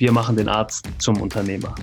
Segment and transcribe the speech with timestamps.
[0.00, 1.74] wir machen den Arzt zum Unternehmer.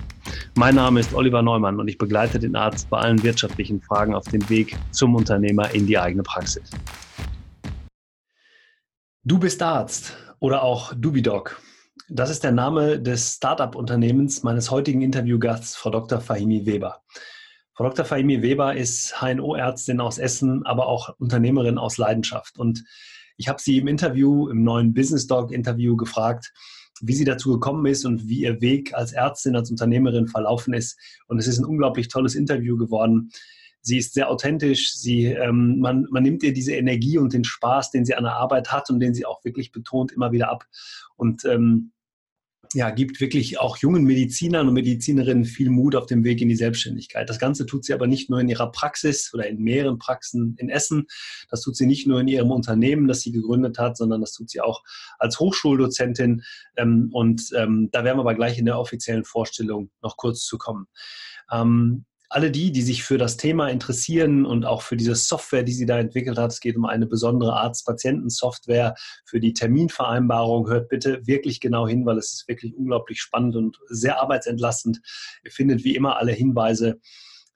[0.56, 4.24] Mein Name ist Oliver Neumann und ich begleite den Arzt bei allen wirtschaftlichen Fragen auf
[4.24, 6.68] dem Weg zum Unternehmer in die eigene Praxis.
[9.22, 11.62] Du bist Arzt oder auch Dubidoc.
[12.08, 16.20] Das ist der Name des Startup-Unternehmens meines heutigen Interviewgasts, Frau Dr.
[16.20, 17.00] Fahimi Weber.
[17.74, 18.04] Frau Dr.
[18.04, 22.58] Fahimi Weber ist HNO-Ärztin aus Essen, aber auch Unternehmerin aus Leidenschaft.
[22.58, 22.82] Und
[23.36, 26.52] ich habe sie im Interview, im neuen Business Dog Interview gefragt,
[27.02, 30.98] wie sie dazu gekommen ist und wie ihr Weg als Ärztin, als Unternehmerin verlaufen ist.
[31.26, 33.30] Und es ist ein unglaublich tolles Interview geworden.
[33.80, 34.94] Sie ist sehr authentisch.
[34.94, 38.34] Sie, ähm, man, man nimmt ihr diese Energie und den Spaß, den sie an der
[38.34, 40.66] Arbeit hat und den sie auch wirklich betont, immer wieder ab.
[41.16, 41.92] Und ähm,
[42.74, 46.56] ja, gibt wirklich auch jungen Medizinern und Medizinerinnen viel Mut auf dem Weg in die
[46.56, 47.28] Selbstständigkeit.
[47.28, 50.68] Das Ganze tut sie aber nicht nur in ihrer Praxis oder in mehreren Praxen in
[50.68, 51.06] Essen.
[51.50, 54.50] Das tut sie nicht nur in ihrem Unternehmen, das sie gegründet hat, sondern das tut
[54.50, 54.82] sie auch
[55.18, 56.42] als Hochschuldozentin.
[56.76, 60.58] Ähm, und ähm, da werden wir aber gleich in der offiziellen Vorstellung noch kurz zu
[60.58, 60.86] kommen.
[62.30, 65.86] Alle die, die sich für das Thema interessieren und auch für diese Software, die sie
[65.86, 71.58] da entwickelt hat, es geht um eine besondere Arzt-Patienten-Software für die Terminvereinbarung, hört bitte wirklich
[71.60, 75.00] genau hin, weil es ist wirklich unglaublich spannend und sehr arbeitsentlastend.
[75.42, 77.00] Ihr findet wie immer alle Hinweise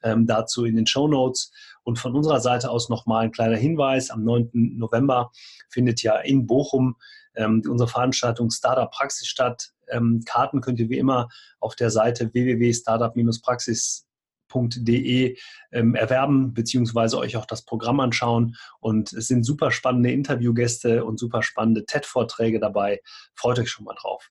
[0.03, 1.53] ähm, dazu in den Show Notes.
[1.85, 4.11] Und von unserer Seite aus nochmal ein kleiner Hinweis.
[4.11, 4.51] Am 9.
[4.53, 5.33] November
[5.69, 6.97] findet ja in Bochum
[7.35, 9.73] ähm, unsere Veranstaltung Startup Praxis statt.
[9.89, 11.29] Ähm, Karten könnt ihr wie immer
[11.61, 14.07] auf der Seite www.startup-praxis
[14.55, 15.39] www.ted
[15.73, 18.57] ähm, erwerben, beziehungsweise euch auch das Programm anschauen.
[18.81, 23.01] Und es sind super spannende Interviewgäste und super spannende TED-Vorträge dabei.
[23.35, 24.31] Freut euch schon mal drauf.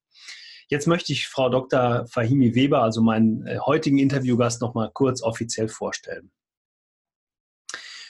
[0.68, 2.06] Jetzt möchte ich Frau Dr.
[2.08, 6.32] Fahimi Weber, also meinen äh, heutigen Interviewgast, noch mal kurz offiziell vorstellen.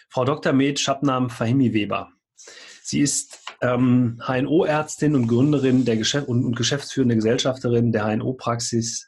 [0.09, 0.53] Frau Dr.
[0.53, 2.11] Med Schabnam Fahimi Weber.
[2.83, 9.07] Sie ist ähm, HNO-Ärztin und Gründerin der Geschäft und, und geschäftsführende Gesellschafterin der HNO-Praxis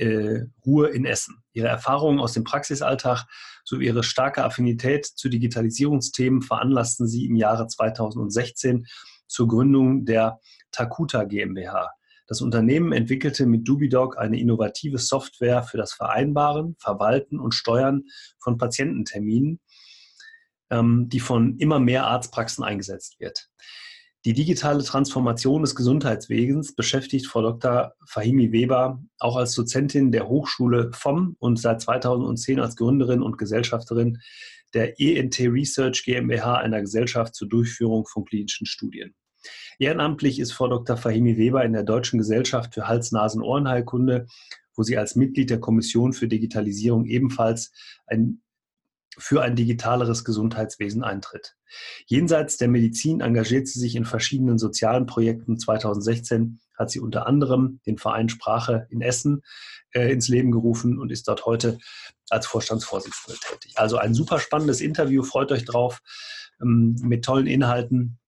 [0.00, 1.42] äh, Ruhe in Essen.
[1.52, 3.26] Ihre Erfahrungen aus dem Praxisalltag
[3.64, 8.86] sowie ihre starke Affinität zu Digitalisierungsthemen veranlassten sie im Jahre 2016
[9.26, 10.40] zur Gründung der
[10.72, 11.90] Takuta GmbH.
[12.26, 18.04] Das Unternehmen entwickelte mit Dubidog eine innovative Software für das Vereinbaren, Verwalten und Steuern
[18.38, 19.60] von Patiententerminen,
[20.70, 23.50] ähm, die von immer mehr Arztpraxen eingesetzt wird.
[24.26, 27.94] Die digitale Transformation des Gesundheitswesens beschäftigt Frau Dr.
[28.06, 34.18] Fahimi Weber auch als Dozentin der Hochschule FOM und seit 2010 als Gründerin und Gesellschafterin
[34.74, 39.14] der ENT Research GmbH, einer Gesellschaft zur Durchführung von klinischen Studien.
[39.78, 40.98] Ehrenamtlich ist Frau Dr.
[40.98, 44.26] Fahimi Weber in der Deutschen Gesellschaft für Hals-Nasen-Ohrenheilkunde,
[44.76, 47.72] wo sie als Mitglied der Kommission für Digitalisierung ebenfalls
[48.06, 48.42] ein
[49.18, 51.56] für ein digitaleres Gesundheitswesen eintritt.
[52.06, 55.58] Jenseits der Medizin engagiert sie sich in verschiedenen sozialen Projekten.
[55.58, 59.42] 2016 hat sie unter anderem den Verein Sprache in Essen
[59.92, 61.78] äh, ins Leben gerufen und ist dort heute
[62.30, 63.72] als Vorstandsvorsitzende tätig.
[63.76, 66.00] Also ein super spannendes Interview, freut euch drauf,
[66.60, 68.18] ähm, mit tollen Inhalten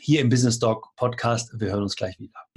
[0.00, 1.50] hier im Business Talk Podcast.
[1.58, 2.47] Wir hören uns gleich wieder.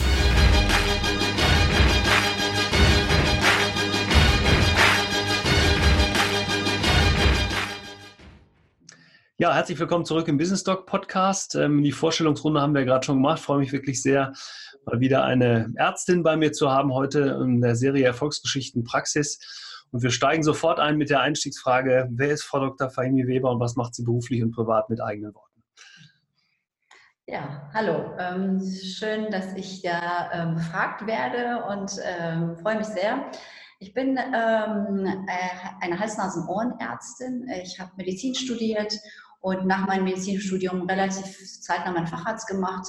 [9.42, 11.56] Ja, herzlich willkommen zurück im Business Talk Podcast.
[11.56, 13.40] Ähm, die Vorstellungsrunde haben wir gerade schon gemacht.
[13.40, 14.34] Ich freue mich wirklich sehr,
[14.86, 19.40] mal wieder eine Ärztin bei mir zu haben heute in der Serie Erfolgsgeschichten Praxis.
[19.90, 22.92] Und wir steigen sofort ein mit der Einstiegsfrage: Wer ist Frau Dr.
[22.92, 25.64] Fahimi Weber und was macht sie beruflich und privat mit eigenen Worten?
[27.26, 28.16] Ja, hallo.
[28.20, 33.26] Ähm, schön, dass ich da ähm, befragt werde und ähm, freue mich sehr.
[33.80, 37.50] Ich bin ähm, äh, eine Hals-Nasen-Ohrenärztin.
[37.64, 38.94] Ich habe Medizin studiert
[39.42, 42.88] und nach meinem Medizinstudium relativ zeitnah meinen Facharzt gemacht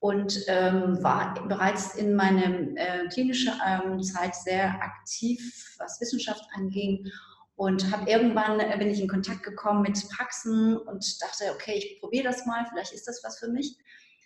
[0.00, 5.40] und ähm, war bereits in meiner äh, klinischen ähm, Zeit sehr aktiv,
[5.78, 7.10] was Wissenschaft anging
[7.56, 12.00] und habe irgendwann äh, bin ich in Kontakt gekommen mit Praxen und dachte, okay, ich
[12.00, 13.76] probiere das mal, vielleicht ist das was für mich.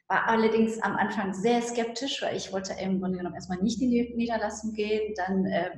[0.08, 3.90] War allerdings am Anfang sehr skeptisch, weil ich wollte im Grunde genommen erstmal nicht in
[3.90, 5.14] die Niederlassung gehen.
[5.16, 5.70] Dann äh,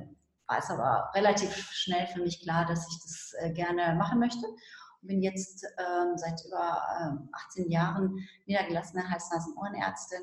[0.49, 4.47] war es aber relativ schnell für mich klar, dass ich das äh, gerne machen möchte
[5.07, 10.23] bin jetzt ähm, seit über äh, 18 Jahren niedergelassene Hals-Nasen-Ohrenärztin.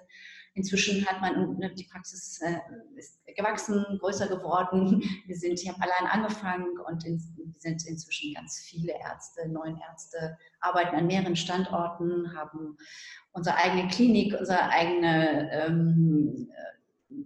[0.54, 2.58] inzwischen hat man ne, die Praxis äh,
[2.96, 5.02] ist gewachsen, größer geworden.
[5.26, 7.20] Wir sind, ich habe allein angefangen und in,
[7.58, 12.78] sind inzwischen ganz viele Ärzte, neun Ärzte, arbeiten an mehreren Standorten, haben
[13.32, 16.50] unsere eigene Klinik, unsere eigene ähm,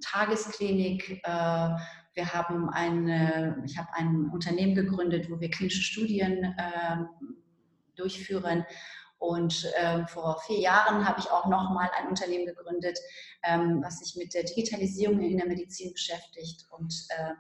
[0.02, 1.22] Tagesklinik.
[1.24, 1.70] Äh,
[2.16, 6.98] wir haben eine, ich habe ein Unternehmen gegründet, wo wir klinische Studien äh,
[7.96, 8.66] durchführen.
[9.18, 13.00] Und ähm, vor vier Jahren habe ich auch nochmal ein Unternehmen gegründet,
[13.44, 16.66] ähm, was sich mit der Digitalisierung in der Medizin beschäftigt.
[16.70, 17.34] Und äh,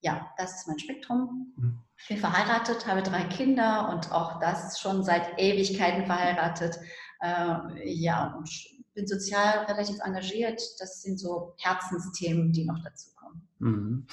[0.00, 1.52] ja, das ist mein Spektrum.
[1.56, 1.78] Mhm.
[1.98, 6.78] Ich bin verheiratet, habe drei Kinder und auch das schon seit Ewigkeiten verheiratet.
[7.20, 8.48] Äh, ja, und
[8.94, 10.60] bin sozial relativ engagiert.
[10.78, 13.48] Das sind so Herzensthemen, die noch dazu kommen.
[13.58, 14.06] Mhm.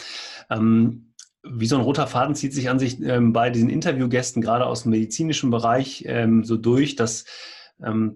[0.49, 1.12] Ähm,
[1.43, 4.83] wie so ein roter Faden zieht sich an sich ähm, bei diesen Interviewgästen, gerade aus
[4.83, 7.25] dem medizinischen Bereich, ähm, so durch, dass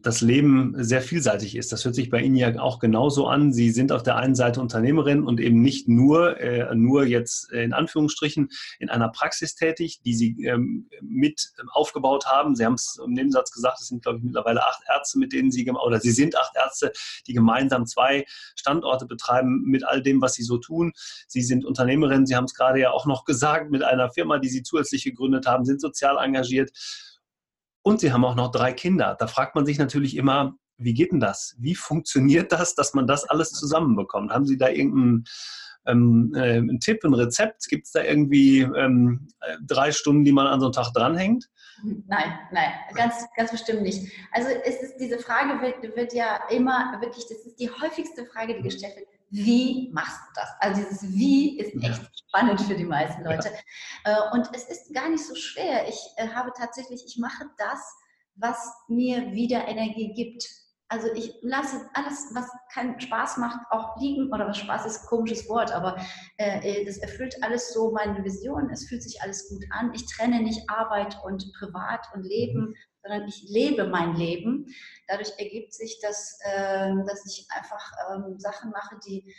[0.02, 1.74] das Leben sehr vielseitig ist.
[1.74, 3.52] Das hört sich bei Ihnen ja auch genauso an.
[3.52, 7.74] Sie sind auf der einen Seite Unternehmerin und eben nicht nur, äh, nur jetzt in
[7.74, 8.50] Anführungsstrichen
[8.80, 12.56] in einer Praxis tätig, die Sie ähm, mit aufgebaut haben.
[12.56, 15.52] Sie haben es im Nebensatz gesagt, es sind, glaube ich, mittlerweile acht Ärzte, mit denen
[15.52, 16.94] Sie, oder Sie sind acht Ärzte,
[17.28, 18.25] die gemeinsam zwei
[18.56, 20.94] Standorte betreiben mit all dem, was Sie so tun.
[21.28, 24.50] Sie sind Unternehmerin, Sie haben es gerade ja auch noch gesagt, mit einer Firma, die
[24.50, 26.72] Sie zusätzlich gegründet haben, sind sozial engagiert
[27.88, 29.16] und sie haben auch noch drei Kinder.
[29.18, 31.56] Da fragt man sich natürlich immer, wie geht denn das?
[31.57, 34.30] Wie funktioniert das, dass man das alles zusammenbekommt?
[34.30, 35.24] Haben Sie da irgendeinen
[35.88, 37.68] ähm, äh, einen Tipp, ein Rezept?
[37.68, 39.28] Gibt es da irgendwie ähm,
[39.66, 41.50] drei Stunden, die man an so einem Tag dranhängt?
[41.84, 44.12] Nein, nein, ganz, ganz bestimmt nicht.
[44.31, 48.56] Also es ist, diese Frage wird, wird ja immer wirklich, das ist die häufigste Frage,
[48.56, 50.50] die gestellt wird wie machst du das?
[50.60, 53.51] Also dieses Wie ist echt spannend für die meisten Leute.
[54.06, 54.30] Ja.
[54.31, 55.88] Äh, und es ist gar nicht so schwer.
[55.88, 57.80] Ich äh, habe tatsächlich, ich mache das,
[58.36, 58.57] was
[58.88, 60.48] mir wieder Energie gibt.
[60.89, 64.34] Also ich lasse alles, was keinen Spaß macht, auch liegen.
[64.34, 65.98] Oder was Spaß ist, komisches Wort, aber
[66.38, 68.69] äh, das erfüllt alles so meine Vision.
[68.69, 69.94] Es fühlt sich alles gut an.
[69.94, 72.75] Ich trenne nicht Arbeit und Privat und Leben, mhm
[73.07, 74.66] sondern ich lebe mein Leben.
[75.07, 79.33] Dadurch ergibt sich, dass, äh, dass ich einfach ähm, Sachen mache, die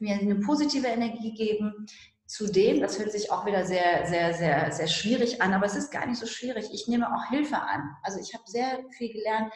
[0.00, 1.86] mir eine positive Energie geben.
[2.26, 5.92] Zudem, das hört sich auch wieder sehr, sehr, sehr, sehr schwierig an, aber es ist
[5.92, 6.68] gar nicht so schwierig.
[6.72, 7.96] Ich nehme auch Hilfe an.
[8.02, 9.52] Also ich habe sehr viel gelernt,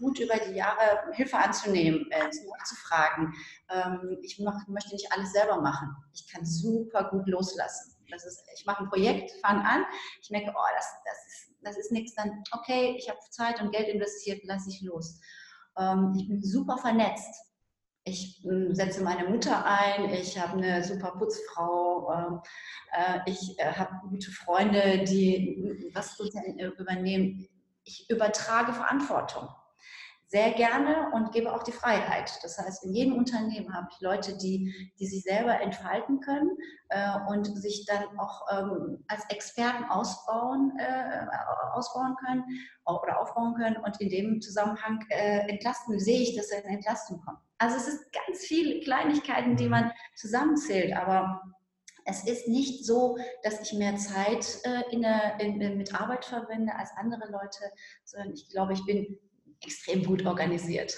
[0.00, 3.34] gut über die Jahre Hilfe anzunehmen, äh, nachzufragen.
[3.70, 5.94] Ähm, ich mach, möchte nicht alles selber machen.
[6.12, 7.94] Ich kann super gut loslassen.
[8.10, 9.84] Das ist, ich mache ein Projekt, fange an,
[10.20, 13.72] ich merke, oh, das, das ist das ist nichts, dann, okay, ich habe Zeit und
[13.72, 15.20] Geld investiert, lasse ich los.
[15.76, 17.47] Ähm, ich bin super vernetzt.
[18.08, 22.40] Ich äh, setze meine Mutter ein, ich habe eine super Putzfrau, ähm,
[22.92, 26.16] äh, ich äh, habe gute Freunde, die was
[26.78, 27.48] übernehmen.
[27.84, 29.48] Ich übertrage Verantwortung
[30.28, 32.38] sehr gerne und gebe auch die Freiheit.
[32.42, 36.50] Das heißt, in jedem Unternehmen habe ich Leute, die, die sich selber entfalten können
[36.90, 41.26] äh, und sich dann auch ähm, als Experten ausbauen, äh,
[41.72, 42.44] ausbauen können
[42.84, 47.38] oder aufbauen können und in dem Zusammenhang äh, entlasten, sehe ich, dass eine Entlastung kommt.
[47.56, 51.40] Also es ist ganz viele Kleinigkeiten, die man zusammenzählt, aber
[52.04, 56.74] es ist nicht so, dass ich mehr Zeit äh, in der, in, mit Arbeit verwende
[56.74, 57.60] als andere Leute,
[58.04, 59.18] sondern ich glaube, ich bin
[59.62, 60.94] extrem gut organisiert.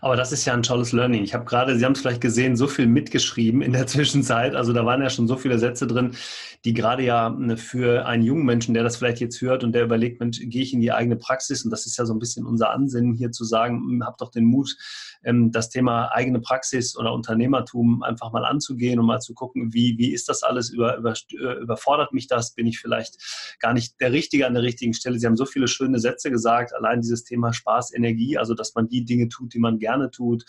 [0.00, 1.22] Aber das ist ja ein tolles Learning.
[1.22, 4.54] Ich habe gerade, Sie haben es vielleicht gesehen, so viel mitgeschrieben in der Zwischenzeit.
[4.54, 6.16] Also da waren ja schon so viele Sätze drin,
[6.64, 9.84] die gerade ja ne, für einen jungen Menschen, der das vielleicht jetzt hört und der
[9.84, 11.64] überlegt, Mensch, gehe ich in die eigene Praxis?
[11.64, 14.30] Und das ist ja so ein bisschen unser Ansinnen hier zu sagen, hm, hab doch
[14.30, 14.76] den Mut,
[15.24, 19.96] ähm, das Thema eigene Praxis oder Unternehmertum einfach mal anzugehen und mal zu gucken, wie,
[19.98, 20.70] wie ist das alles?
[20.70, 22.54] Über, über, äh, überfordert mich das?
[22.54, 25.18] Bin ich vielleicht gar nicht der Richtige an der richtigen Stelle?
[25.18, 26.74] Sie haben so viele schöne Sätze gesagt.
[26.74, 30.44] Allein dieses Thema Spaß, Energie, also dass man die Dinge tut, die man gerne tut.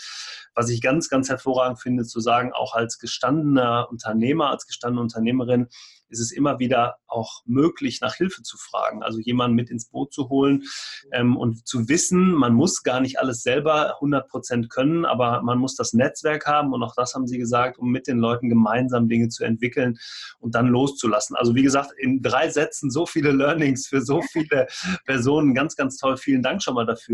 [0.56, 5.68] Was ich ganz, ganz hervorragend finde, zu sagen, auch als gestandener Unternehmer, als gestandene Unternehmerin,
[6.10, 10.14] ist es immer wieder auch möglich, nach Hilfe zu fragen, also jemanden mit ins Boot
[10.14, 10.64] zu holen
[11.12, 15.58] ähm, und zu wissen, man muss gar nicht alles selber 100 Prozent können, aber man
[15.58, 19.10] muss das Netzwerk haben und auch das haben Sie gesagt, um mit den Leuten gemeinsam
[19.10, 19.98] Dinge zu entwickeln
[20.40, 21.36] und dann loszulassen.
[21.36, 24.68] Also wie gesagt, in drei Sätzen so viele Learnings für so viele
[25.06, 25.54] Personen.
[25.54, 26.18] Ganz, ganz toll.
[26.18, 27.13] Vielen Dank schon mal dafür.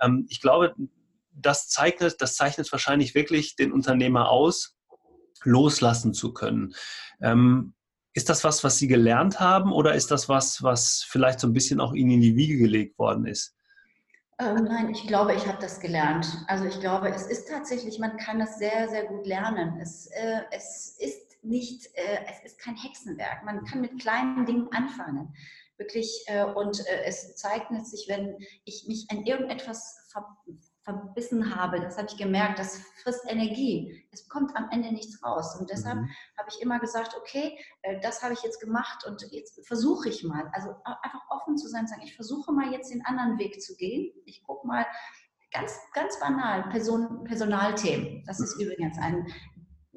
[0.00, 0.74] Ähm, ich glaube,
[1.32, 4.76] das zeichnet, das zeichnet wahrscheinlich wirklich den Unternehmer aus,
[5.42, 6.74] loslassen zu können.
[7.20, 7.74] Ähm,
[8.14, 11.52] ist das was, was Sie gelernt haben oder ist das was, was vielleicht so ein
[11.52, 13.56] bisschen auch Ihnen in die Wiege gelegt worden ist?
[14.38, 16.26] Ähm, nein, ich glaube, ich habe das gelernt.
[16.48, 19.78] Also ich glaube, es ist tatsächlich, man kann das sehr, sehr gut lernen.
[19.80, 23.44] Es, äh, es ist nicht, äh, es ist kein Hexenwerk.
[23.44, 25.34] Man kann mit kleinen Dingen anfangen.
[25.76, 30.36] Wirklich, äh, und äh, es zeichnet sich, wenn ich mich an irgendetwas ver
[30.84, 34.06] verbissen habe, das habe ich gemerkt, das frisst Energie.
[34.12, 35.56] Es kommt am Ende nichts raus.
[35.58, 36.10] Und deshalb mhm.
[36.36, 40.24] habe ich immer gesagt, okay, äh, das habe ich jetzt gemacht und jetzt versuche ich
[40.24, 40.50] mal.
[40.52, 43.74] Also einfach offen zu sein und sagen, ich versuche mal jetzt den anderen Weg zu
[43.76, 44.12] gehen.
[44.26, 44.84] Ich gucke mal,
[45.54, 48.22] ganz, ganz banal, Person, Personalthemen.
[48.26, 48.64] Das ist mhm.
[48.64, 49.26] übrigens ein,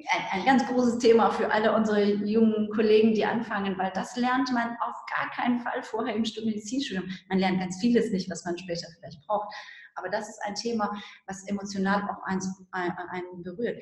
[0.10, 4.51] ein, ein, ganz großes Thema für alle unsere jungen Kollegen, die anfangen, weil das lernt
[4.54, 7.10] man auf gar keinen Fall vorher im Medizinstudium.
[7.30, 9.54] Man lernt ganz vieles nicht, was man später vielleicht braucht.
[9.96, 13.82] Aber das ist ein Thema, was emotional auch einen, einen berührt.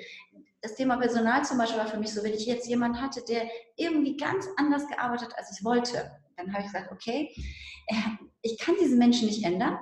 [0.62, 3.50] Das Thema Personal zum Beispiel war für mich so, wenn ich jetzt jemanden hatte, der
[3.76, 7.32] irgendwie ganz anders gearbeitet als ich wollte, dann habe ich gesagt, okay,
[7.88, 7.94] äh,
[8.42, 9.78] ich kann diese Menschen nicht ändern,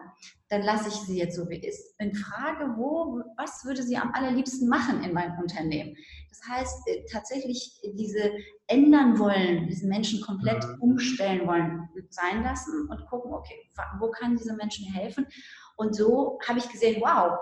[0.50, 1.95] dann lasse ich sie jetzt so wie ist.
[2.00, 5.95] In Frage, wo, was würde sie am allerliebsten machen in meinem Unternehmen?
[6.29, 8.31] Das heißt, äh, tatsächlich diese
[8.67, 10.81] ändern wollen, diesen Menschen komplett mhm.
[10.81, 13.55] umstellen wollen, sein lassen und gucken, okay,
[14.00, 15.25] wo kann diese Menschen helfen?
[15.75, 17.38] Und so habe ich gesehen, wow,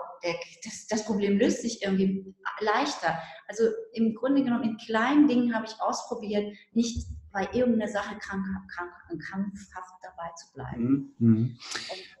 [0.64, 3.18] das, das, Problem löst sich irgendwie leichter.
[3.46, 8.44] Also im Grunde genommen in kleinen Dingen habe ich ausprobiert, nicht bei irgendeiner Sache krank,
[8.68, 11.14] krank, krampfhaft dabei zu bleiben.
[11.18, 11.28] Mhm.
[11.28, 11.58] mhm.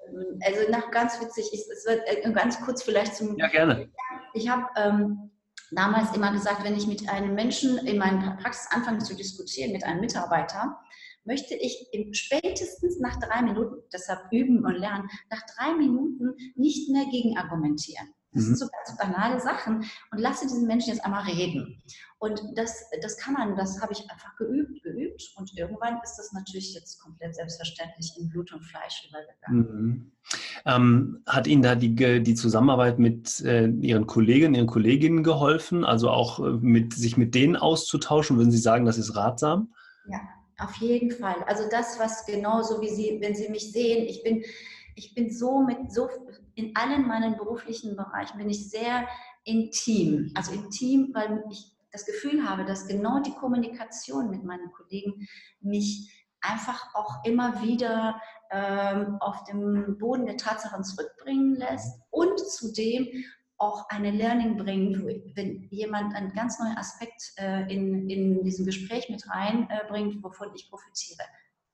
[0.08, 3.36] Und, ähm, also nach ganz witzig, es wird äh, ganz kurz vielleicht zum.
[3.36, 3.90] Ja, gerne.
[4.34, 5.30] Ich habe ähm,
[5.70, 9.84] damals immer gesagt, wenn ich mit einem Menschen in meiner Praxis anfange zu diskutieren, mit
[9.84, 10.78] einem Mitarbeiter,
[11.24, 17.04] möchte ich spätestens nach drei Minuten, deshalb üben und lernen, nach drei Minuten nicht mehr
[17.10, 18.12] gegen argumentieren.
[18.32, 18.56] Das sind mhm.
[18.56, 21.82] so ganz banale Sachen und lasse diesen Menschen jetzt einmal reden.
[22.22, 26.32] Und das, das kann man, das habe ich einfach geübt, geübt und irgendwann ist das
[26.32, 29.82] natürlich jetzt komplett selbstverständlich in Blut und Fleisch übergegangen.
[29.82, 30.12] Mhm.
[30.64, 36.10] Ähm, hat Ihnen da die, die Zusammenarbeit mit äh, Ihren Kollegen, Ihren Kolleginnen geholfen, also
[36.10, 38.36] auch äh, mit, sich mit denen auszutauschen?
[38.36, 39.74] Würden Sie sagen, das ist ratsam?
[40.06, 40.20] Ja,
[40.58, 41.42] auf jeden Fall.
[41.48, 44.44] Also das, was genauso wie Sie, wenn Sie mich sehen, ich bin,
[44.94, 46.08] ich bin so mit so
[46.54, 49.08] in allen meinen beruflichen Bereichen bin ich sehr
[49.42, 50.30] intim.
[50.36, 55.28] Also intim, weil ich das Gefühl habe, dass genau die Kommunikation mit meinen Kollegen
[55.60, 58.20] mich einfach auch immer wieder
[58.50, 63.06] ähm, auf dem Boden der Tatsachen zurückbringen lässt und zudem
[63.58, 65.04] auch eine Learning bringt,
[65.36, 70.48] wenn jemand einen ganz neuen Aspekt äh, in, in diesem Gespräch mit reinbringt, äh, wovon
[70.54, 71.22] ich profitiere.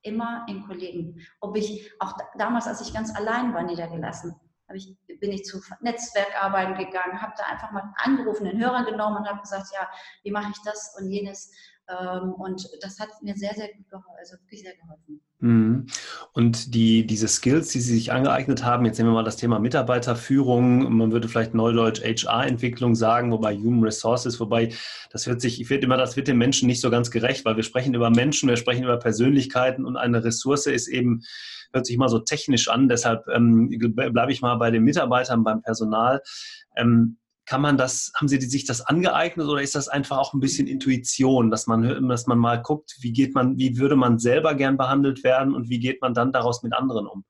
[0.03, 1.19] Immer in Kollegen.
[1.41, 4.35] Ob ich auch damals, als ich ganz allein war, niedergelassen,
[4.75, 9.27] ich, bin ich zu Netzwerkarbeiten gegangen, habe da einfach mal angerufen, den Hörer genommen und
[9.27, 9.89] habe gesagt, ja,
[10.23, 11.51] wie mache ich das und jenes.
[11.89, 15.21] Ähm, und das hat mir sehr, sehr gut geholfen, also wirklich sehr geholfen.
[15.39, 15.87] Mhm.
[16.33, 19.57] Und die, diese Skills, die Sie sich angeeignet haben, jetzt nehmen wir mal das Thema
[19.59, 24.73] Mitarbeiterführung, man würde vielleicht neudeutsch HR-Entwicklung sagen, wobei Human Resources, wobei
[25.11, 27.55] das wird sich, ich wird immer, das wird den Menschen nicht so ganz gerecht, weil
[27.55, 31.21] wir sprechen über Menschen, wir sprechen über Persönlichkeiten und eine Ressource ist eben,
[31.71, 35.61] hört sich immer so technisch an, deshalb ähm, bleibe ich mal bei den Mitarbeitern, beim
[35.61, 36.21] Personal.
[36.75, 37.18] Ähm,
[37.49, 40.67] kann man das, haben Sie sich das angeeignet oder ist das einfach auch ein bisschen
[40.67, 44.77] Intuition, dass man, dass man mal guckt, wie geht man, wie würde man selber gern
[44.77, 47.25] behandelt werden und wie geht man dann daraus mit anderen um?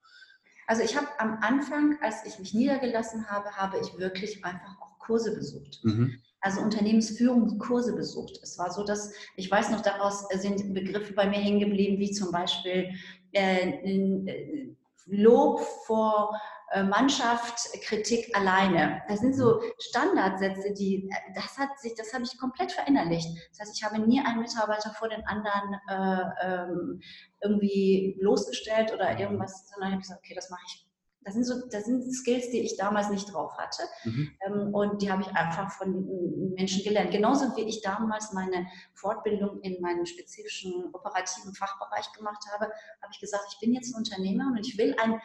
[0.67, 4.99] Also ich habe am Anfang, als ich mich niedergelassen habe, habe ich wirklich einfach auch
[4.99, 5.79] Kurse besucht.
[5.83, 6.19] Mhm.
[6.41, 8.39] Also Unternehmensführungskurse besucht.
[8.43, 12.11] Es war so, dass ich weiß noch, daraus sind Begriffe bei mir hängen geblieben, wie
[12.11, 12.89] zum Beispiel
[13.31, 14.75] äh, äh
[15.11, 16.39] Lob vor
[16.83, 19.01] Mannschaft, Kritik alleine.
[19.07, 19.71] Das sind so mhm.
[19.79, 23.27] Standardsätze, die, das hat sich, das habe ich komplett verinnerlicht.
[23.51, 27.01] Das heißt, ich habe nie einen Mitarbeiter vor den anderen äh, ähm,
[27.41, 30.89] irgendwie losgestellt oder irgendwas, sondern ich habe gesagt, okay, das mache ich
[31.25, 33.83] das sind, so, das sind Skills, die ich damals nicht drauf hatte.
[34.05, 34.31] Mhm.
[34.45, 37.11] Ähm, und die habe ich einfach von Menschen gelernt.
[37.11, 43.19] Genauso wie ich damals meine Fortbildung in meinem spezifischen operativen Fachbereich gemacht habe, habe ich
[43.19, 45.19] gesagt, ich bin jetzt ein Unternehmer und ich will ein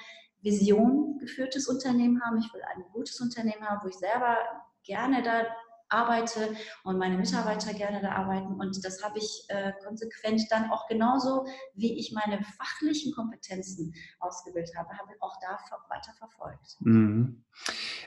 [0.44, 2.38] Vision geführtes Unternehmen haben.
[2.38, 4.38] Ich will ein gutes Unternehmen haben, wo ich selber
[4.84, 5.46] gerne da
[5.94, 8.54] arbeite und meine Mitarbeiter gerne da arbeiten.
[8.54, 14.74] Und das habe ich äh, konsequent dann auch genauso, wie ich meine fachlichen Kompetenzen ausgebildet
[14.76, 15.58] habe, habe ich auch da
[15.88, 16.76] weiter verfolgt.
[16.80, 17.44] Mhm.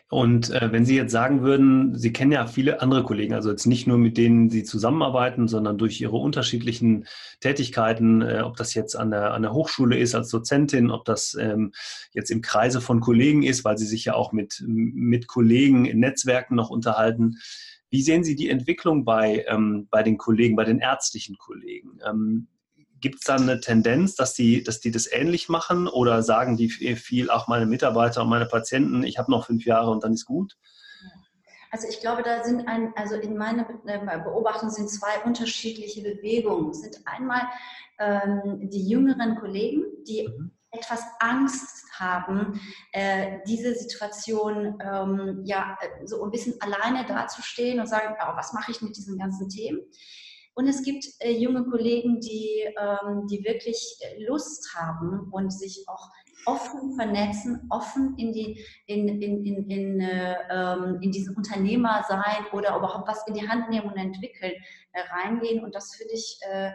[0.10, 3.65] Und äh, wenn Sie jetzt sagen würden, Sie kennen ja viele andere Kollegen, also jetzt
[3.65, 7.06] nicht nur mit denen Sie zusammenarbeiten, sondern durch Ihre unterschiedlichen
[7.41, 11.36] Tätigkeiten, äh, ob das jetzt an der, an der Hochschule ist als Dozentin, ob das
[11.36, 11.74] ähm,
[12.13, 16.00] jetzt im Kreise von Kollegen ist, weil Sie sich ja auch mit, mit Kollegen in
[16.00, 17.38] Netzwerken noch unterhalten.
[17.89, 22.00] Wie sehen Sie die Entwicklung bei, ähm, bei den Kollegen, bei den ärztlichen Kollegen?
[22.06, 22.48] Ähm,
[23.00, 26.70] Gibt es da eine Tendenz, dass die, dass die das ähnlich machen oder sagen die
[26.70, 30.25] viel, auch meine Mitarbeiter und meine Patienten, ich habe noch fünf Jahre und dann ist
[30.25, 30.58] gut?
[31.70, 36.72] Also ich glaube, da sind ein, also in meiner äh, Beobachtung sind zwei unterschiedliche Bewegungen.
[36.72, 37.41] Es sind einmal
[38.00, 42.60] ähm, die jüngeren Kollegen, die mhm etwas Angst haben,
[42.91, 48.72] äh, diese Situation ähm, ja so ein bisschen alleine dazustehen und sagen, oh, was mache
[48.72, 49.81] ich mit diesen ganzen Themen?
[50.53, 56.10] Und es gibt äh, junge Kollegen, die, ähm, die wirklich Lust haben und sich auch
[56.46, 62.46] offen vernetzen, offen in, die, in, in, in, in, äh, ähm, in diesen Unternehmer sein
[62.51, 64.53] oder überhaupt was in die Hand nehmen und entwickeln,
[64.94, 65.63] äh, reingehen.
[65.63, 66.72] Und das finde ich, äh,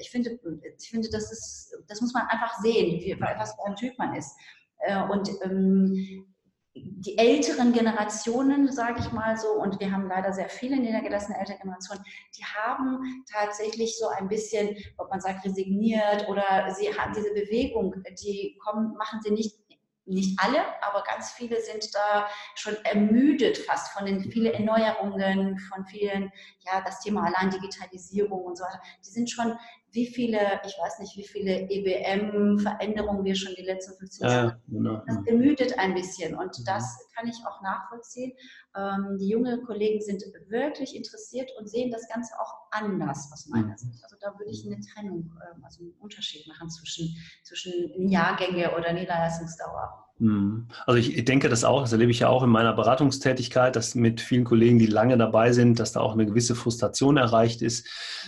[0.00, 0.38] ich finde,
[0.78, 4.14] ich finde das, ist, das muss man einfach sehen, wie, was für ein Typ man
[4.14, 4.36] ist.
[4.78, 6.31] Äh, und ähm,
[6.74, 11.58] die älteren Generationen, sage ich mal so, und wir haben leider sehr viele niedergelassene ältere
[11.58, 12.02] Generationen,
[12.38, 18.02] die haben tatsächlich so ein bisschen, ob man sagt, resigniert oder sie haben diese Bewegung,
[18.22, 19.62] die kommen, machen sie nicht
[20.04, 25.86] nicht alle, aber ganz viele sind da schon ermüdet fast von den vielen Erneuerungen, von
[25.86, 26.32] vielen,
[26.64, 28.80] ja, das Thema allein Digitalisierung und so weiter.
[29.04, 29.54] Die sind schon,
[29.90, 34.58] wie viele, ich weiß nicht, wie viele EBM-Veränderungen wir schon die letzten 15 Jahre, ja,
[34.68, 35.02] genau.
[35.06, 36.64] das ermüdet ein bisschen und mhm.
[36.64, 38.32] das kann ich auch nachvollziehen.
[38.74, 43.72] Ähm, die jungen Kollegen sind wirklich interessiert und sehen das Ganze auch anders aus meiner
[43.72, 43.78] mhm.
[43.78, 44.02] Sicht.
[44.02, 48.92] Also da würde ich eine Trennung, ähm, also einen Unterschied machen zwischen, zwischen Jahrgänge oder
[48.92, 50.01] Niederlassungsdauer.
[50.18, 50.68] Mhm.
[50.86, 54.20] Also ich denke das auch, das erlebe ich ja auch in meiner Beratungstätigkeit, dass mit
[54.20, 57.86] vielen Kollegen, die lange dabei sind, dass da auch eine gewisse Frustration erreicht ist,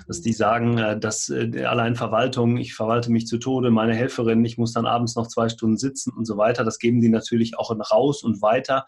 [0.08, 4.44] dass die sagen, äh, dass äh, allein Verwaltung, ich verwalte mich zu Tode, meine Helferin,
[4.44, 7.58] ich muss dann abends noch zwei Stunden sitzen und so weiter, das geben die natürlich
[7.58, 8.86] auch raus und weiter.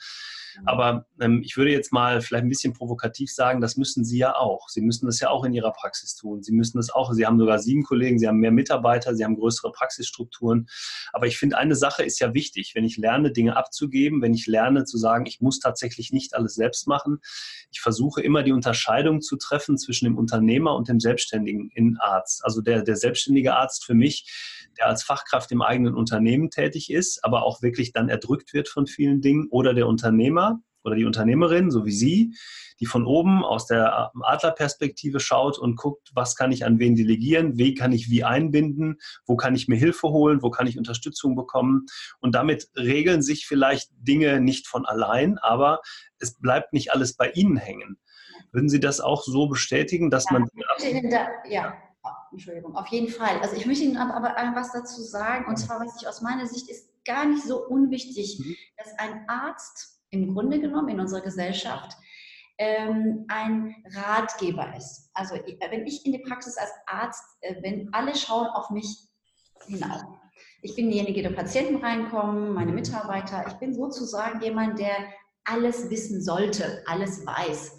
[0.61, 0.69] Mhm.
[0.69, 4.37] Aber ähm, ich würde jetzt mal vielleicht ein bisschen provokativ sagen, das müssen Sie ja
[4.37, 4.69] auch.
[4.69, 6.43] Sie müssen das ja auch in Ihrer Praxis tun.
[6.43, 9.37] Sie müssen das auch, Sie haben sogar sieben Kollegen, Sie haben mehr Mitarbeiter, Sie haben
[9.37, 10.67] größere Praxisstrukturen.
[11.13, 14.47] Aber ich finde, eine Sache ist ja wichtig, wenn ich lerne, Dinge abzugeben, wenn ich
[14.47, 17.19] lerne zu sagen, ich muss tatsächlich nicht alles selbst machen.
[17.71, 21.71] Ich versuche immer die Unterscheidung zu treffen zwischen dem Unternehmer und dem selbstständigen
[22.01, 22.45] Arzt.
[22.45, 24.31] Also der, der selbstständige Arzt für mich,
[24.79, 28.87] der als Fachkraft im eigenen Unternehmen tätig ist, aber auch wirklich dann erdrückt wird von
[28.87, 30.46] vielen Dingen, oder der Unternehmer
[30.87, 32.35] oder die Unternehmerin, so wie Sie,
[32.81, 37.59] die von oben aus der Adlerperspektive schaut und guckt, was kann ich an wen delegieren,
[37.59, 41.37] wie kann ich wie einbinden, wo kann ich mir Hilfe holen, wo kann ich Unterstützung
[41.37, 41.87] bekommen.
[42.21, 45.81] Und damit regeln sich vielleicht Dinge nicht von allein, aber
[46.19, 47.99] es bleibt nicht alles bei Ihnen hängen.
[48.53, 50.49] Würden Sie das auch so bestätigen, dass ja, man.
[51.11, 51.77] Da, ja,
[52.31, 53.39] Entschuldigung, auf jeden Fall.
[53.41, 56.47] Also ich möchte Ihnen aber, aber was dazu sagen, und zwar, was ich aus meiner
[56.47, 58.57] Sicht ist gar nicht so unwichtig, mhm.
[58.77, 61.97] dass ein Arzt im Grunde genommen in unserer Gesellschaft
[62.59, 65.11] ähm, ein Ratgeber ist.
[65.15, 68.87] Also wenn ich in die Praxis als Arzt, äh, wenn alle schauen auf mich
[69.67, 70.03] hinauf.
[70.63, 73.45] Ich bin diejenige, der Patienten reinkommen, meine Mitarbeiter.
[73.49, 74.95] Ich bin sozusagen jemand, der
[75.45, 77.79] alles wissen sollte, alles weiß.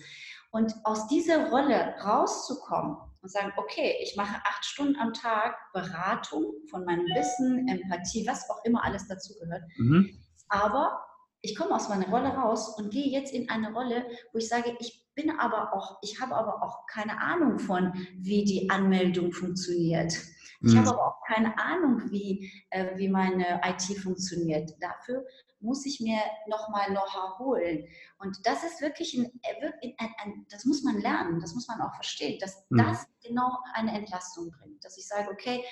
[0.52, 6.54] Und aus dieser Rolle rauszukommen und sagen, okay, ich mache acht Stunden am Tag Beratung
[6.70, 9.64] von meinem Wissen, Empathie, was auch immer alles dazugehört.
[9.78, 10.18] Mhm.
[10.50, 11.04] Aber
[11.48, 14.76] ich komme aus meiner Rolle raus und gehe jetzt in eine Rolle, wo ich sage,
[14.80, 20.14] ich bin aber auch, ich habe aber auch keine Ahnung von, wie die Anmeldung funktioniert.
[20.62, 20.80] Ich mhm.
[20.80, 24.72] habe aber auch keine Ahnung, wie, äh, wie meine IT funktioniert.
[24.82, 25.26] Dafür
[25.60, 27.88] muss ich mir nochmal Know-how holen.
[28.20, 31.94] Und das ist wirklich ein, ein, ein, das muss man lernen, das muss man auch
[31.96, 32.78] verstehen, dass mhm.
[32.80, 34.84] das genau eine Entlastung bringt.
[34.84, 35.64] Dass ich sage, okay,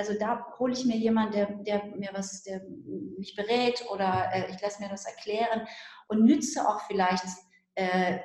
[0.00, 2.62] also da hole ich mir jemanden, der, der mir was, der
[3.18, 5.66] mich berät oder äh, ich lasse mir das erklären
[6.08, 7.22] und nütze auch vielleicht
[7.74, 8.20] äh, äh,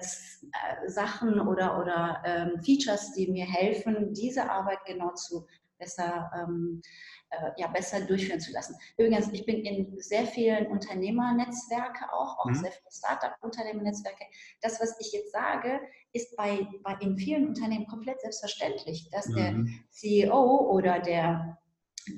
[0.88, 5.45] Sachen oder, oder ähm, Features, die mir helfen, diese Arbeit genau zu
[5.77, 6.81] besser ähm,
[7.29, 8.75] äh, ja, besser durchführen zu lassen.
[8.97, 12.55] Übrigens, ich bin in sehr vielen Unternehmernetzwerke auch, auch mhm.
[12.55, 14.25] sehr viele Startup-Unternehmernetzwerke.
[14.61, 15.79] Das, was ich jetzt sage,
[16.13, 19.35] ist bei, bei in vielen Unternehmen komplett selbstverständlich, dass mhm.
[19.35, 21.57] der CEO oder der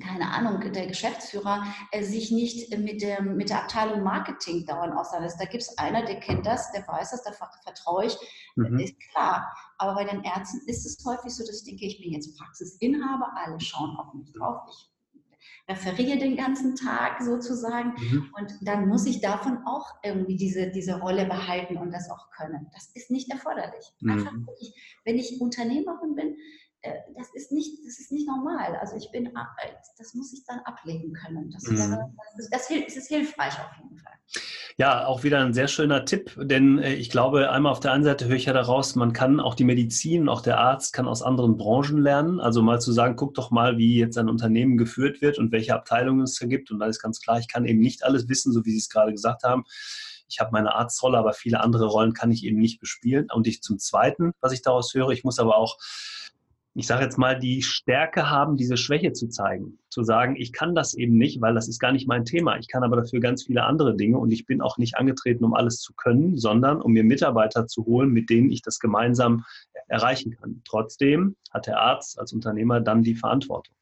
[0.02, 5.40] keine Ahnung, der Geschäftsführer äh, sich nicht mit, dem, mit der Abteilung Marketing dauernd auseinandersetzt.
[5.40, 8.16] Da gibt es einer, der kennt das, der weiß das, da vertraue ich,
[8.56, 8.78] mhm.
[8.78, 9.54] ist klar.
[9.78, 13.32] Aber bei den Ärzten ist es häufig so, dass ich denke, ich bin jetzt Praxisinhaber,
[13.34, 14.90] alle schauen auf mich drauf, ich
[15.68, 17.94] referiere den ganzen Tag sozusagen.
[17.98, 18.34] Mhm.
[18.36, 22.68] Und dann muss ich davon auch irgendwie diese, diese Rolle behalten und das auch können.
[22.72, 23.92] Das ist nicht erforderlich.
[24.00, 24.10] Mhm.
[24.10, 26.36] Einfach, ich, wenn ich Unternehmerin bin,
[26.82, 28.76] das ist nicht, das ist nicht normal.
[28.76, 29.30] Also ich bin, äh,
[29.96, 31.50] das muss ich dann ablegen können.
[31.50, 31.78] Das, mhm.
[31.78, 34.12] wäre, das, das, das ist hilfreich auf jeden Fall.
[34.76, 38.04] Ja, auch wieder ein sehr schöner Tipp, denn äh, ich glaube, einmal auf der einen
[38.04, 41.22] Seite höre ich ja daraus, man kann auch die Medizin, auch der Arzt kann aus
[41.22, 42.38] anderen Branchen lernen.
[42.38, 45.74] Also mal zu sagen, guck doch mal, wie jetzt ein Unternehmen geführt wird und welche
[45.74, 46.70] Abteilungen es da gibt.
[46.70, 48.88] Und da ist ganz klar, ich kann eben nicht alles wissen, so wie Sie es
[48.88, 49.64] gerade gesagt haben.
[50.30, 53.28] Ich habe meine Arztrolle, aber viele andere Rollen kann ich eben nicht bespielen.
[53.32, 55.78] Und ich zum Zweiten, was ich daraus höre, ich muss aber auch
[56.78, 59.80] ich sage jetzt mal, die Stärke haben, diese Schwäche zu zeigen.
[59.90, 62.56] Zu sagen, ich kann das eben nicht, weil das ist gar nicht mein Thema.
[62.56, 65.54] Ich kann aber dafür ganz viele andere Dinge und ich bin auch nicht angetreten, um
[65.54, 69.44] alles zu können, sondern um mir Mitarbeiter zu holen, mit denen ich das gemeinsam
[69.88, 70.62] erreichen kann.
[70.64, 73.74] Trotzdem hat der Arzt als Unternehmer dann die Verantwortung.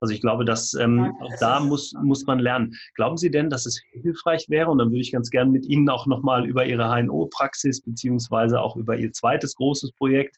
[0.00, 2.74] Also ich glaube, dass ähm, auch da muss, muss man lernen.
[2.94, 4.70] Glauben Sie denn, dass es hilfreich wäre?
[4.70, 8.76] Und dann würde ich ganz gerne mit Ihnen auch nochmal über Ihre HNO-Praxis beziehungsweise auch
[8.76, 10.36] über Ihr zweites großes Projekt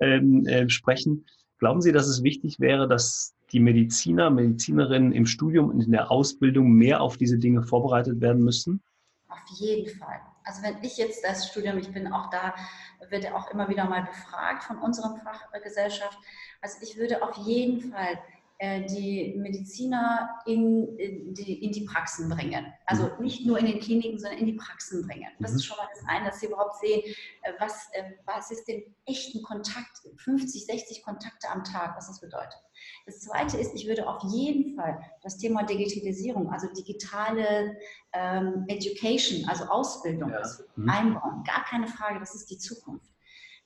[0.00, 1.26] ähm, äh, sprechen.
[1.58, 6.10] Glauben Sie, dass es wichtig wäre, dass die Mediziner, Medizinerinnen im Studium und in der
[6.10, 8.82] Ausbildung mehr auf diese Dinge vorbereitet werden müssen?
[9.28, 10.20] Auf jeden Fall.
[10.44, 12.54] Also wenn ich jetzt das Studium, ich bin auch da,
[13.10, 16.18] wird ja auch immer wieder mal befragt von unserer Fachgesellschaft.
[16.60, 18.18] Also ich würde auf jeden Fall
[18.58, 22.72] die Mediziner in, in, die, in die Praxen bringen.
[22.86, 23.24] Also mhm.
[23.24, 25.28] nicht nur in den Kliniken, sondern in die Praxen bringen.
[25.40, 25.66] Das ist mhm.
[25.66, 27.02] schon mal das eine, dass sie überhaupt sehen,
[27.42, 32.20] äh, was, äh, was ist den echten Kontakt, 50, 60 Kontakte am Tag, was das
[32.20, 32.58] bedeutet.
[33.04, 37.76] Das zweite ist, ich würde auf jeden Fall das Thema Digitalisierung, also digitale
[38.12, 40.42] ähm, Education, also Ausbildung, ja.
[40.76, 40.88] mhm.
[40.88, 41.44] einbauen.
[41.44, 43.15] Gar keine Frage, das ist die Zukunft.